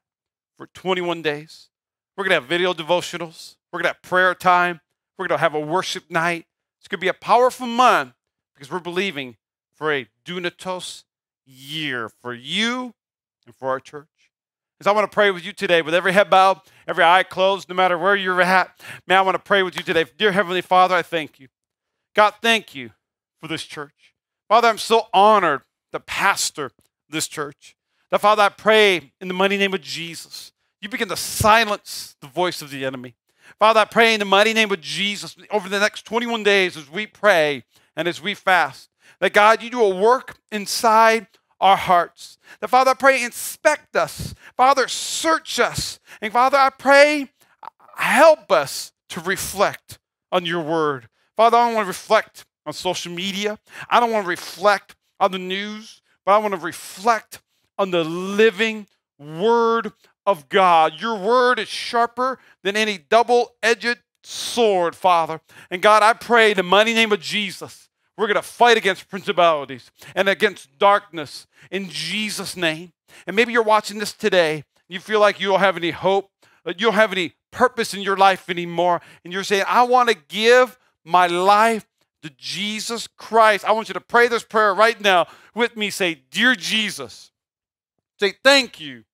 for 0.59 0.67
21 0.75 1.23
days. 1.23 1.69
We're 2.17 2.25
going 2.25 2.31
to 2.37 2.41
have 2.41 2.45
video 2.45 2.75
devotionals. 2.75 3.57
We're 3.73 3.79
going 3.79 3.85
to 3.85 3.97
have 3.97 4.03
prayer 4.03 4.35
time. 4.35 4.81
We're 5.17 5.29
going 5.29 5.39
to 5.39 5.43
have 5.43 5.55
a 5.55 5.61
worship 5.61 6.11
night. 6.11 6.45
It's 6.79 6.89
going 6.89 6.99
to 6.99 7.05
be 7.05 7.09
a 7.09 7.15
powerful 7.15 7.67
month 7.67 8.13
because 8.55 8.71
we're 8.71 8.81
believing 8.81 9.37
for 9.81 9.95
a 9.95 10.07
Dunatos 10.27 11.05
year 11.47 12.11
for 12.11 12.35
you 12.35 12.93
and 13.47 13.55
for 13.55 13.71
our 13.71 13.81
church. 13.81 14.07
So 14.83 14.91
I 14.91 14.95
want 14.95 15.11
to 15.11 15.15
pray 15.15 15.31
with 15.31 15.43
you 15.43 15.55
today 15.55 15.81
with 15.81 15.95
every 15.95 16.13
head 16.13 16.29
bowed, 16.29 16.61
every 16.87 17.03
eye 17.03 17.23
closed, 17.23 17.67
no 17.67 17.75
matter 17.75 17.97
where 17.97 18.15
you're 18.15 18.43
at. 18.43 18.79
Man, 19.07 19.17
I 19.17 19.23
want 19.23 19.37
to 19.37 19.43
pray 19.43 19.63
with 19.63 19.77
you 19.77 19.83
today. 19.83 20.05
Dear 20.19 20.33
Heavenly 20.33 20.61
Father, 20.61 20.95
I 20.95 21.01
thank 21.01 21.41
you. 21.41 21.49
God, 22.15 22.35
thank 22.43 22.75
you 22.75 22.91
for 23.41 23.49
this 23.49 23.65
church. 23.65 24.15
Father, 24.49 24.69
I'm 24.69 24.79
so 24.79 25.07
honored, 25.15 25.63
the 25.93 26.01
pastor 26.01 26.73
this 27.09 27.27
church. 27.27 27.75
That, 28.11 28.21
Father, 28.21 28.43
I 28.43 28.51
pray 28.51 29.13
in 29.19 29.29
the 29.29 29.35
mighty 29.35 29.57
name 29.57 29.73
of 29.73 29.81
Jesus, 29.81 30.53
you 30.83 30.91
begin 30.91 31.09
to 31.09 31.17
silence 31.17 32.17
the 32.21 32.27
voice 32.27 32.61
of 32.61 32.71
the 32.71 32.85
enemy. 32.85 33.15
Father, 33.59 33.81
I 33.81 33.87
pray 33.87 34.13
in 34.13 34.21
the 34.21 34.27
mighty 34.27 34.53
name 34.53 34.71
of 34.73 34.81
Jesus 34.83 35.37
over 35.51 35.71
the 35.71 35.81
next 35.81 36.05
21 36.05 36.43
days 36.43 36.77
as 36.77 36.91
we 36.91 37.07
pray 37.07 37.65
and 37.97 38.07
as 38.07 38.21
we 38.21 38.35
fast, 38.35 38.90
that 39.19 39.33
God, 39.33 39.63
you 39.63 39.71
do 39.71 39.83
a 39.83 39.95
work 39.95 40.37
inside 40.53 41.27
our 41.61 41.77
hearts. 41.77 42.39
That 42.61 42.69
Father, 42.69 42.93
I 42.93 42.95
pray, 42.95 43.23
inspect 43.23 43.97
us. 43.97 44.35
Father, 44.57 44.89
search 44.89 45.61
us. 45.61 46.01
And 46.21 46.33
Father, 46.33 46.57
I 46.57 46.71
pray, 46.71 47.29
help 47.97 48.51
us 48.51 48.93
to 49.11 49.21
reflect 49.21 49.99
on 50.33 50.47
your 50.47 50.63
word. 50.63 51.09
Father, 51.37 51.57
I 51.57 51.67
don't 51.67 51.75
want 51.75 51.85
to 51.85 51.89
reflect 51.89 52.45
on 52.67 52.73
social 52.73 53.13
media. 53.13 53.59
I 53.89 54.01
don't 54.01 54.11
want 54.11 54.25
to 54.25 54.29
reflect 54.29 54.97
on 55.19 55.33
the 55.33 55.39
news, 55.39 56.01
but 56.25 56.33
I 56.33 56.39
want 56.39 56.55
to 56.55 56.61
reflect 56.61 57.41
on 57.79 57.91
the 57.91 58.05
living 58.05 58.87
word 59.19 59.93
of 60.27 60.49
God. 60.49 60.95
Your 61.01 61.19
word 61.19 61.59
is 61.59 61.69
sharper 61.69 62.39
than 62.63 62.77
any 62.77 62.99
double 62.99 63.55
edged 63.63 63.99
sword, 64.23 64.95
Father. 64.95 65.41
And 65.71 65.83
God, 65.83 66.03
I 66.03 66.13
pray 66.13 66.53
in 66.53 66.57
the 66.57 66.63
mighty 66.63 66.95
name 66.95 67.13
of 67.13 67.21
Jesus 67.21 67.90
we're 68.21 68.27
going 68.27 68.35
to 68.35 68.43
fight 68.43 68.77
against 68.77 69.09
principalities 69.09 69.91
and 70.15 70.29
against 70.29 70.79
darkness 70.79 71.47
in 71.71 71.89
Jesus' 71.89 72.55
name. 72.55 72.93
And 73.27 73.35
maybe 73.35 73.55
you're 73.55 73.63
watching 73.63 73.99
this 73.99 74.13
today. 74.13 74.65
You 74.91 75.01
feel 75.01 75.21
like 75.21 75.41
you 75.41 75.49
don't 75.49 75.61
have 75.61 75.79
any 75.79 75.91
hope, 75.91 76.31
uh, 76.67 76.75
you 76.77 76.87
don't 76.87 76.95
have 76.95 77.13
any 77.13 77.33
purpose 77.51 77.95
in 77.95 78.03
your 78.03 78.19
life 78.19 78.51
anymore. 78.51 79.01
And 79.25 79.33
you're 79.33 79.43
saying, 79.43 79.65
I 79.67 79.85
want 79.85 80.11
to 80.11 80.17
give 80.29 80.79
my 81.03 81.29
life 81.29 81.87
to 82.23 82.29
Jesus 82.37 83.07
Christ. 83.07 83.65
I 83.65 83.73
want 83.73 83.89
you 83.89 83.95
to 83.95 84.01
pray 84.01 84.29
this 84.29 84.45
prayer 84.45 84.75
right 84.75 85.01
now 85.01 85.27
with 85.55 85.75
me. 85.75 85.89
Say, 85.89 86.21
Dear 86.31 86.55
Jesus, 86.55 87.31
say, 88.19 88.35
Thank 88.45 88.79
you 88.79 89.05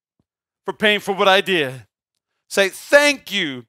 for 0.65 0.73
paying 0.73 0.99
for 0.99 1.15
what 1.15 1.29
I 1.29 1.43
did. 1.43 1.87
Say, 2.51 2.71
Thank 2.71 3.33
you 3.33 3.67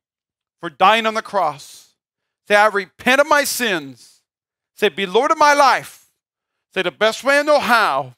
for 0.60 0.71
dying 0.71 1.06
on 1.06 1.13
the 1.13 1.21
cross. 1.21 1.93
Say, 2.47 2.56
I 2.56 2.69
repent 2.69 3.21
of 3.21 3.30
my 3.30 3.43
sins 3.43 4.17
Say, 4.78 4.90
be 4.90 5.06
Lord 5.06 5.32
of 5.32 5.38
my 5.38 5.54
life. 5.54 6.10
Say, 6.74 6.84
the 6.84 6.92
best 6.92 7.24
way 7.24 7.40
I 7.40 7.42
know 7.42 7.60
how, 7.60 8.13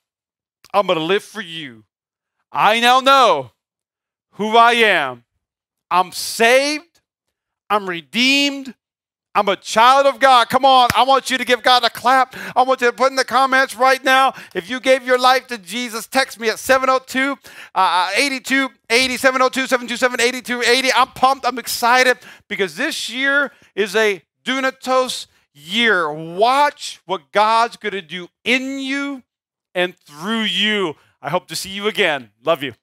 I'm 0.73 0.87
going 0.87 0.99
to 0.99 1.05
live 1.05 1.23
for 1.23 1.41
you. 1.41 1.85
I 2.51 2.79
now 2.79 2.99
know 2.99 3.51
who 4.33 4.57
I 4.57 4.73
am. 4.73 5.23
I'm 5.89 6.11
saved. 6.11 7.01
I'm 7.69 7.87
redeemed. 7.87 8.73
I'm 9.35 9.47
a 9.47 9.55
child 9.55 10.05
of 10.05 10.19
God. 10.19 10.49
Come 10.49 10.65
on. 10.65 10.89
I 10.95 11.03
want 11.03 11.29
you 11.29 11.37
to 11.37 11.45
give 11.45 11.63
God 11.63 11.83
a 11.83 11.89
clap. 11.89 12.35
I 12.55 12.63
want 12.63 12.81
you 12.81 12.87
to 12.87 12.93
put 12.93 13.09
in 13.11 13.15
the 13.15 13.23
comments 13.23 13.75
right 13.75 14.03
now. 14.03 14.33
If 14.53 14.69
you 14.69 14.79
gave 14.79 15.05
your 15.05 15.19
life 15.19 15.47
to 15.47 15.57
Jesus, 15.57 16.07
text 16.07 16.39
me 16.39 16.49
at 16.49 16.59
702 16.59 17.37
uh, 17.75 18.11
82 18.15 18.69
80 18.89 19.17
702 19.17 19.67
727 19.67 20.19
8280. 20.19 20.93
I'm 20.93 21.07
pumped. 21.09 21.45
I'm 21.45 21.59
excited 21.59 22.17
because 22.47 22.75
this 22.75 23.09
year 23.09 23.51
is 23.75 23.95
a 23.95 24.21
Dunatos 24.43 25.27
year. 25.59 26.11
Watch 26.11 27.01
what 27.05 27.31
God's 27.31 27.77
going 27.77 27.93
to 27.93 28.01
do 28.01 28.27
in 28.43 28.79
you 28.79 29.23
and 29.75 29.95
through 29.95 30.43
you. 30.43 30.95
I 31.21 31.29
hope 31.29 31.47
to 31.47 31.55
see 31.55 31.69
you 31.69 31.87
again. 31.87 32.31
Love 32.43 32.63
you. 32.63 32.73